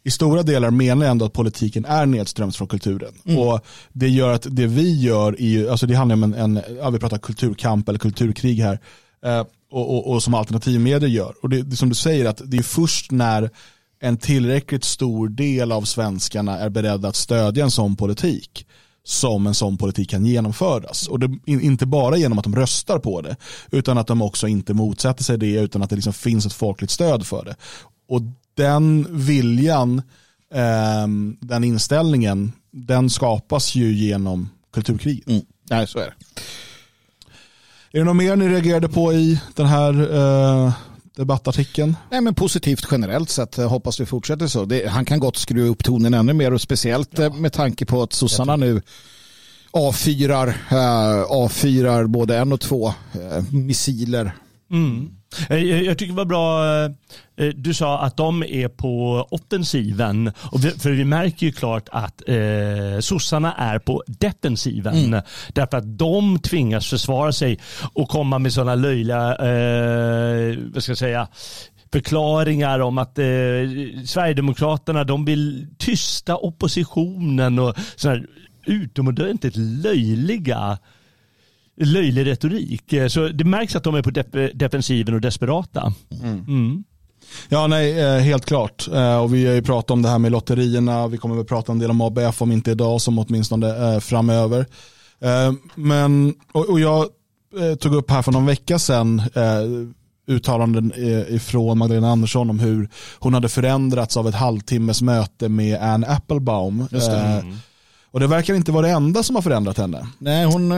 i 0.03 0.11
stora 0.11 0.43
delar 0.43 0.71
menar 0.71 1.05
jag 1.05 1.11
ändå 1.11 1.25
att 1.25 1.33
politiken 1.33 1.85
är 1.85 2.05
nedströms 2.05 2.57
från 2.57 2.67
kulturen. 2.67 3.13
Mm. 3.25 3.39
Och 3.39 3.65
det 3.93 4.09
gör 4.09 4.33
att 4.33 4.47
det 4.49 4.67
vi 4.67 5.01
gör, 5.01 5.41
är, 5.41 5.69
alltså 5.69 5.85
det 5.85 5.95
handlar 5.95 6.13
om 6.13 6.23
en, 6.23 6.33
en 6.33 6.59
ja, 6.77 6.89
vi 6.89 6.99
pratar 6.99 7.17
kulturkamp 7.17 7.89
eller 7.89 7.99
kulturkrig 7.99 8.59
här, 8.59 8.79
eh, 9.25 9.45
och, 9.71 9.95
och, 9.95 10.11
och, 10.11 10.23
som 10.23 10.33
alternativmedier 10.33 11.09
gör. 11.09 11.33
Och 11.41 11.49
det, 11.49 11.61
det 11.61 11.75
som 11.75 11.89
du 11.89 11.95
säger, 11.95 12.25
att 12.25 12.41
det 12.45 12.57
är 12.57 12.63
först 12.63 13.11
när 13.11 13.49
en 13.99 14.17
tillräckligt 14.17 14.83
stor 14.83 15.27
del 15.27 15.71
av 15.71 15.81
svenskarna 15.81 16.59
är 16.59 16.69
beredda 16.69 17.07
att 17.07 17.15
stödja 17.15 17.63
en 17.63 17.71
sån 17.71 17.95
politik 17.95 18.65
som 19.07 19.47
en 19.47 19.53
sån 19.53 19.77
politik 19.77 20.09
kan 20.09 20.25
genomföras. 20.25 21.07
Och 21.07 21.19
det, 21.19 21.37
inte 21.45 21.85
bara 21.85 22.17
genom 22.17 22.37
att 22.37 22.43
de 22.43 22.55
röstar 22.55 22.99
på 22.99 23.21
det, 23.21 23.35
utan 23.71 23.97
att 23.97 24.07
de 24.07 24.21
också 24.21 24.47
inte 24.47 24.73
motsätter 24.73 25.23
sig 25.23 25.37
det, 25.37 25.53
utan 25.53 25.83
att 25.83 25.89
det 25.89 25.95
liksom 25.95 26.13
finns 26.13 26.45
ett 26.45 26.53
folkligt 26.53 26.91
stöd 26.91 27.27
för 27.27 27.45
det. 27.45 27.55
Och 28.09 28.21
den 28.53 29.07
viljan, 29.09 30.01
eh, 30.53 31.07
den 31.39 31.63
inställningen, 31.63 32.51
den 32.71 33.09
skapas 33.09 33.75
ju 33.75 33.93
genom 33.93 34.49
kulturkriget. 34.73 35.27
Mm. 35.27 35.41
Nej, 35.69 35.87
så 35.87 35.99
är 35.99 36.05
det. 36.05 36.13
Är 37.91 37.99
det 37.99 38.03
något 38.03 38.15
mer 38.15 38.35
ni 38.35 38.49
reagerade 38.49 38.89
på 38.89 39.13
i 39.13 39.41
den 39.55 39.65
här 39.65 40.15
eh, 40.15 40.73
debattartikeln? 41.17 41.95
Nej, 42.11 42.21
men 42.21 42.35
positivt 42.35 42.87
generellt 42.91 43.29
sett. 43.29 43.57
Jag 43.57 43.69
hoppas 43.69 43.97
det 43.97 44.05
fortsätter 44.05 44.47
så. 44.47 44.65
Det, 44.65 44.87
han 44.87 45.05
kan 45.05 45.19
gott 45.19 45.37
skruva 45.37 45.69
upp 45.69 45.83
tonen 45.83 46.13
ännu 46.13 46.33
mer 46.33 46.53
och 46.53 46.61
speciellt 46.61 47.09
ja. 47.17 47.23
Eh, 47.23 47.33
med 47.33 47.53
tanke 47.53 47.85
på 47.85 48.01
att 48.01 48.13
sossarna 48.13 48.55
nu 48.55 48.81
avfyrar, 49.71 50.47
äh, 50.71 51.21
avfyrar 51.23 52.05
både 52.05 52.37
en 52.37 52.53
och 52.53 52.61
två 52.61 52.87
äh, 52.87 53.43
missiler. 53.51 54.31
Mm. 54.71 55.09
Jag, 55.49 55.63
jag 55.63 55.97
tycker 55.97 56.13
det 56.13 56.17
var 56.17 56.25
bra, 56.25 56.63
du 57.55 57.73
sa 57.73 57.99
att 57.99 58.17
de 58.17 58.43
är 58.43 58.67
på 58.67 59.27
offensiven. 59.31 60.31
för 60.79 60.91
vi 60.91 61.05
märker 61.05 61.45
ju 61.45 61.51
klart 61.51 61.89
att 61.91 62.29
eh, 62.29 62.99
sossarna 62.99 63.53
är 63.53 63.79
på 63.79 64.03
defensiven. 64.07 64.95
Mm. 64.95 65.21
Därför 65.53 65.77
att 65.77 65.97
de 65.97 66.39
tvingas 66.39 66.89
försvara 66.89 67.31
sig 67.31 67.59
och 67.93 68.09
komma 68.09 68.39
med 68.39 68.53
sådana 68.53 68.75
löjliga, 68.75 69.35
eh, 69.35 70.57
vad 70.73 70.83
ska 70.83 70.91
jag 70.91 70.97
säga, 70.97 71.27
förklaringar 71.91 72.79
om 72.79 72.97
att 72.97 73.19
eh, 73.19 73.25
Sverigedemokraterna 74.05 75.03
de 75.03 75.25
vill 75.25 75.67
tysta 75.77 76.35
oppositionen 76.35 77.59
och 77.59 77.75
sådana 77.95 78.23
utomordentligt 78.65 79.55
löjliga 79.55 80.77
löjlig 81.81 82.25
retorik. 82.25 82.93
Så 83.09 83.27
det 83.27 83.43
märks 83.43 83.75
att 83.75 83.83
de 83.83 83.95
är 83.95 84.01
på 84.01 84.09
def 84.09 84.25
defensiven 84.53 85.15
och 85.15 85.21
desperata. 85.21 85.93
Mm. 86.23 86.45
Mm. 86.47 86.83
Ja, 87.49 87.67
nej, 87.67 87.99
eh, 87.99 88.19
helt 88.19 88.45
klart. 88.45 88.87
Eh, 88.93 89.17
och 89.17 89.33
vi 89.33 89.45
har 89.45 89.53
ju 89.53 89.61
pratat 89.61 89.91
om 89.91 90.01
det 90.01 90.09
här 90.09 90.19
med 90.19 90.31
lotterierna. 90.31 91.07
Vi 91.07 91.17
kommer 91.17 91.41
att 91.41 91.47
prata 91.47 91.71
en 91.71 91.79
del 91.79 91.89
om 91.89 92.01
ABF, 92.01 92.41
om 92.41 92.51
inte 92.51 92.71
idag, 92.71 93.01
som 93.01 93.19
åtminstone 93.19 93.93
eh, 93.93 93.99
framöver. 93.99 94.65
Men, 95.75 96.33
och 96.51 96.79
jag 96.79 97.05
tog 97.79 97.95
upp 97.95 98.11
här 98.11 98.21
för 98.21 98.31
någon 98.31 98.45
vecka 98.45 98.79
sedan 98.79 99.21
uttalanden 100.27 100.93
ifrån 101.27 101.77
Magdalena 101.77 102.11
Andersson 102.11 102.49
om 102.49 102.59
hur 102.59 102.89
hon 103.19 103.33
hade 103.33 103.49
förändrats 103.49 104.17
av 104.17 104.27
ett 104.27 104.35
halvtimmes 104.35 105.01
möte 105.01 105.49
med 105.49 105.81
Ann 105.81 106.05
Applebaum. 106.07 106.87
Det. 106.91 107.07
Mm. 107.07 107.55
Och 108.11 108.19
det 108.19 108.27
verkar 108.27 108.53
inte 108.53 108.71
vara 108.71 108.87
det 108.87 108.93
enda 108.93 109.23
som 109.23 109.35
har 109.35 109.43
förändrat 109.43 109.77
henne. 109.77 110.07
Nej, 110.17 110.45
hon 110.45 110.71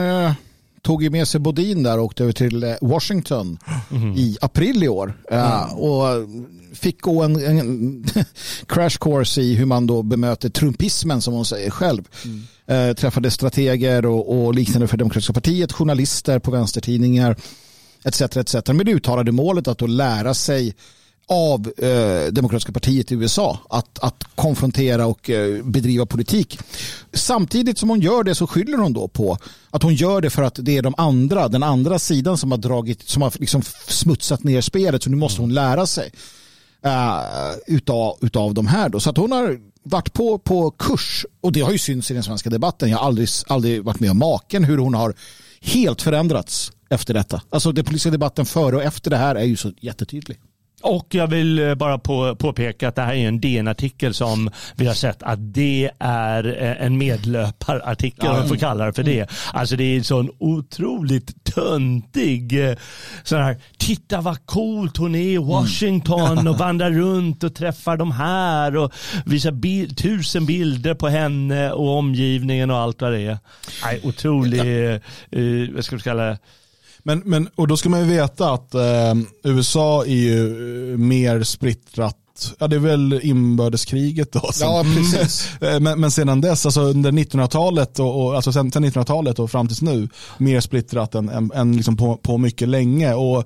tog 0.82 1.02
ju 1.02 1.10
med 1.10 1.28
sig 1.28 1.40
Bodin 1.40 1.82
där 1.82 1.98
och 1.98 2.04
åkte 2.04 2.22
över 2.22 2.32
till 2.32 2.62
eh, 2.62 2.74
Washington 2.80 3.58
mm. 3.90 4.14
i 4.16 4.36
april 4.40 4.82
i 4.82 4.88
år. 4.88 5.18
Mm. 5.30 5.70
och 5.70 6.28
fick 6.74 7.00
gå 7.00 7.22
en, 7.22 7.46
en 7.46 8.04
crash 8.66 8.98
course 9.00 9.40
i 9.40 9.54
hur 9.54 9.66
man 9.66 9.86
då 9.86 10.02
bemöter 10.02 10.48
trumpismen 10.48 11.22
som 11.22 11.34
hon 11.34 11.44
säger 11.44 11.70
själv. 11.70 12.08
Mm. 12.24 12.88
Uh, 12.88 12.94
träffade 12.94 13.30
strateger 13.30 14.06
och, 14.06 14.44
och, 14.44 14.54
liknande 14.54 14.88
för 14.88 14.96
Demokratiska 14.96 15.32
partiet, 15.32 15.72
journalister 15.72 16.38
på 16.38 16.50
vänstertidningar 16.50 17.36
etc. 18.04 18.20
etc. 18.22 18.54
Med 18.68 18.86
det 18.86 18.92
uttalade 18.92 19.32
målet 19.32 19.68
att 19.68 19.78
då 19.78 19.86
lära 19.86 20.34
sig 20.34 20.74
av 21.30 21.72
eh, 21.78 22.32
Demokratiska 22.32 22.72
partiet 22.72 23.12
i 23.12 23.14
USA 23.14 23.58
att, 23.70 23.98
att 23.98 24.24
konfrontera 24.34 25.06
och 25.06 25.30
eh, 25.30 25.64
bedriva 25.64 26.06
politik. 26.06 26.58
Samtidigt 27.12 27.78
som 27.78 27.88
hon 27.88 28.00
gör 28.00 28.24
det 28.24 28.34
så 28.34 28.46
skyller 28.46 28.78
hon 28.78 28.92
då 28.92 29.08
på 29.08 29.38
att 29.70 29.82
hon 29.82 29.94
gör 29.94 30.20
det 30.20 30.30
för 30.30 30.42
att 30.42 30.58
det 30.58 30.76
är 30.76 30.82
de 30.82 30.94
andra, 30.96 31.48
den 31.48 31.62
andra 31.62 31.98
sidan 31.98 32.38
som 32.38 32.50
har 32.50 32.58
dragit, 32.58 33.08
som 33.08 33.22
har 33.22 33.32
liksom 33.38 33.62
smutsat 33.88 34.44
ner 34.44 34.60
spelet 34.60 35.02
så 35.02 35.10
nu 35.10 35.16
måste 35.16 35.40
hon 35.40 35.54
lära 35.54 35.86
sig 35.86 36.10
eh, 36.84 37.20
utav, 37.66 38.18
utav 38.20 38.54
de 38.54 38.66
här 38.66 38.88
då. 38.88 39.00
Så 39.00 39.10
att 39.10 39.16
hon 39.16 39.32
har 39.32 39.58
varit 39.82 40.12
på, 40.12 40.38
på 40.38 40.70
kurs 40.70 41.26
och 41.40 41.52
det 41.52 41.60
har 41.60 41.72
ju 41.72 41.78
synts 41.78 42.10
i 42.10 42.14
den 42.14 42.22
svenska 42.22 42.50
debatten. 42.50 42.90
Jag 42.90 42.98
har 42.98 43.06
aldrig, 43.06 43.28
aldrig 43.46 43.84
varit 43.84 44.00
med 44.00 44.10
om 44.10 44.18
maken 44.18 44.64
hur 44.64 44.78
hon 44.78 44.94
har 44.94 45.14
helt 45.60 46.02
förändrats 46.02 46.72
efter 46.90 47.14
detta. 47.14 47.42
Alltså 47.50 47.72
den 47.72 47.84
politiska 47.84 48.10
debatten 48.10 48.46
före 48.46 48.76
och 48.76 48.82
efter 48.82 49.10
det 49.10 49.16
här 49.16 49.34
är 49.34 49.44
ju 49.44 49.56
så 49.56 49.72
jättetydlig. 49.80 50.38
Och 50.82 51.06
jag 51.10 51.26
vill 51.26 51.58
eh, 51.58 51.74
bara 51.74 51.98
på, 51.98 52.36
påpeka 52.36 52.88
att 52.88 52.94
det 52.94 53.02
här 53.02 53.14
är 53.14 53.28
en 53.28 53.40
DN-artikel 53.40 54.14
som 54.14 54.50
vi 54.74 54.86
har 54.86 54.94
sett 54.94 55.22
att 55.22 55.54
det 55.54 55.90
är 55.98 56.62
eh, 56.62 56.86
en 56.86 56.98
medlöparartikel, 56.98 58.30
om 58.30 58.36
jag 58.36 58.48
får 58.48 58.56
kalla 58.56 58.86
det 58.86 58.92
för 58.92 59.02
det. 59.02 59.30
Alltså 59.52 59.76
det 59.76 59.84
är 59.84 59.96
en 59.96 60.04
sån 60.04 60.30
otroligt 60.38 61.44
töntig, 61.44 62.68
eh, 62.68 62.76
sån 63.22 63.42
här, 63.42 63.56
titta 63.78 64.20
vad 64.20 64.46
coolt 64.46 64.96
hon 64.96 65.14
är 65.14 65.18
i 65.18 65.36
Washington 65.36 66.32
mm. 66.32 66.46
och 66.48 66.58
vandrar 66.58 66.90
runt 66.90 67.44
och 67.44 67.54
träffar 67.54 67.96
de 67.96 68.12
här 68.12 68.76
och 68.76 68.92
visar 69.24 69.52
bil, 69.52 69.94
tusen 69.94 70.46
bilder 70.46 70.94
på 70.94 71.08
henne 71.08 71.72
och 71.72 71.98
omgivningen 71.98 72.70
och 72.70 72.78
allt 72.78 73.02
vad 73.02 73.12
det 73.12 73.20
är. 73.20 73.38
Nej, 73.84 74.00
otrolig, 74.04 74.94
eh, 74.94 75.00
vad 75.74 75.84
ska 75.84 75.96
vi 75.96 76.02
kalla 76.02 76.22
det? 76.22 76.38
Men, 77.02 77.22
men, 77.24 77.48
och 77.54 77.68
då 77.68 77.76
ska 77.76 77.88
man 77.88 78.00
ju 78.00 78.06
veta 78.06 78.52
att 78.52 78.74
eh, 78.74 79.14
USA 79.44 80.04
är 80.04 80.14
ju 80.14 80.46
mer 80.96 81.42
splittrat 81.42 82.16
Ja, 82.58 82.68
det 82.68 82.76
är 82.76 82.80
väl 82.80 83.20
inbördeskriget 83.22 84.32
då. 84.32 84.52
Som, 84.52 84.68
ja, 84.68 84.84
precis. 84.96 85.48
Eh, 85.60 85.80
men, 85.80 86.00
men 86.00 86.10
sedan 86.10 86.40
dess, 86.40 86.66
alltså 86.66 86.80
under 86.80 87.12
1900-talet 87.12 87.98
och, 87.98 88.24
och, 88.24 88.34
alltså 88.34 88.52
sen, 88.52 88.72
sen 88.72 88.84
1900-talet 88.84 89.38
och 89.38 89.50
fram 89.50 89.68
tills 89.68 89.82
nu, 89.82 90.08
mer 90.38 90.60
splittrat 90.60 91.14
än, 91.14 91.28
än, 91.28 91.52
än 91.54 91.76
liksom 91.76 91.96
på, 91.96 92.16
på 92.16 92.38
mycket 92.38 92.68
länge. 92.68 93.14
Och 93.14 93.44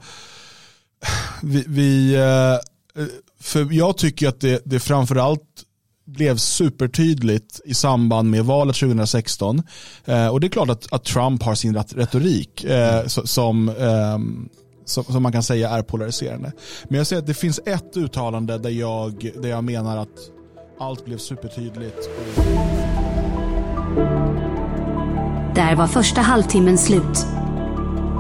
vi, 1.43 1.65
vi 1.67 2.15
eh, 2.15 3.05
för 3.41 3.73
jag 3.73 3.97
tycker 3.97 4.29
att 4.29 4.41
det, 4.41 4.63
det 4.65 4.81
framförallt 4.81 5.64
blev 6.07 6.37
supertydligt 6.37 7.61
i 7.65 7.75
samband 7.75 8.31
med 8.31 8.45
valet 8.45 8.77
2016. 8.77 9.63
Eh, 10.05 10.29
och 10.29 10.41
det 10.41 10.47
är 10.47 10.49
klart 10.49 10.71
att, 10.71 10.93
att 10.93 11.05
Trump 11.05 11.43
har 11.43 11.55
sin 11.55 11.75
retorik 11.75 12.65
eh, 12.65 13.07
som, 13.07 13.69
eh, 13.69 14.19
som, 14.85 15.05
som, 15.05 15.23
man 15.23 15.33
kan 15.33 15.43
säga 15.43 15.71
är 15.71 15.83
polariserande. 15.83 16.53
Men 16.89 16.99
jag 16.99 17.07
säger 17.07 17.23
att 17.23 17.27
det 17.27 17.35
finns 17.35 17.61
ett 17.67 17.97
uttalande 17.97 18.59
där 18.59 18.71
jag, 18.71 19.31
där 19.43 19.49
jag 19.49 19.65
menar 19.65 19.97
att 19.97 20.31
allt 20.81 21.05
blev 21.05 21.19
supertydligt. 21.19 22.11
Där 25.55 25.77
var 25.77 25.87
första 25.87 26.21
halvtimmen 26.21 26.79
slut. 26.79 27.27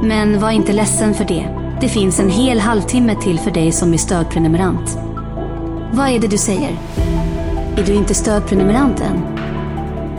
Men 0.02 0.40
var 0.40 0.50
inte 0.50 0.72
ledsen 0.72 1.14
för 1.14 1.24
det. 1.24 1.60
Det 1.80 1.88
finns 1.88 2.20
en 2.20 2.30
hel 2.30 2.58
halvtimme 2.58 3.16
till 3.22 3.38
för 3.38 3.50
dig 3.50 3.72
som 3.72 3.92
är 3.92 3.98
stödprenumerant. 3.98 4.98
Vad 5.92 6.08
är 6.08 6.18
det 6.18 6.28
du 6.28 6.38
säger? 6.38 6.78
Är 7.76 7.84
du 7.84 7.94
inte 7.94 8.14
stödprenumerant 8.14 9.00
än? 9.00 9.20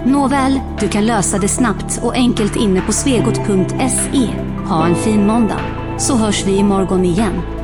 Nåväl, 0.06 0.60
du 0.80 0.88
kan 0.88 1.06
lösa 1.06 1.38
det 1.38 1.48
snabbt 1.48 2.00
och 2.04 2.16
enkelt 2.16 2.56
inne 2.56 2.82
på 2.82 2.92
svegot.se. 2.92 4.30
Ha 4.68 4.88
en 4.88 4.96
fin 4.96 5.28
måndag, 5.28 5.60
så 5.98 6.16
hörs 6.16 6.46
vi 6.46 6.58
imorgon 6.58 7.06
igen. 7.06 7.55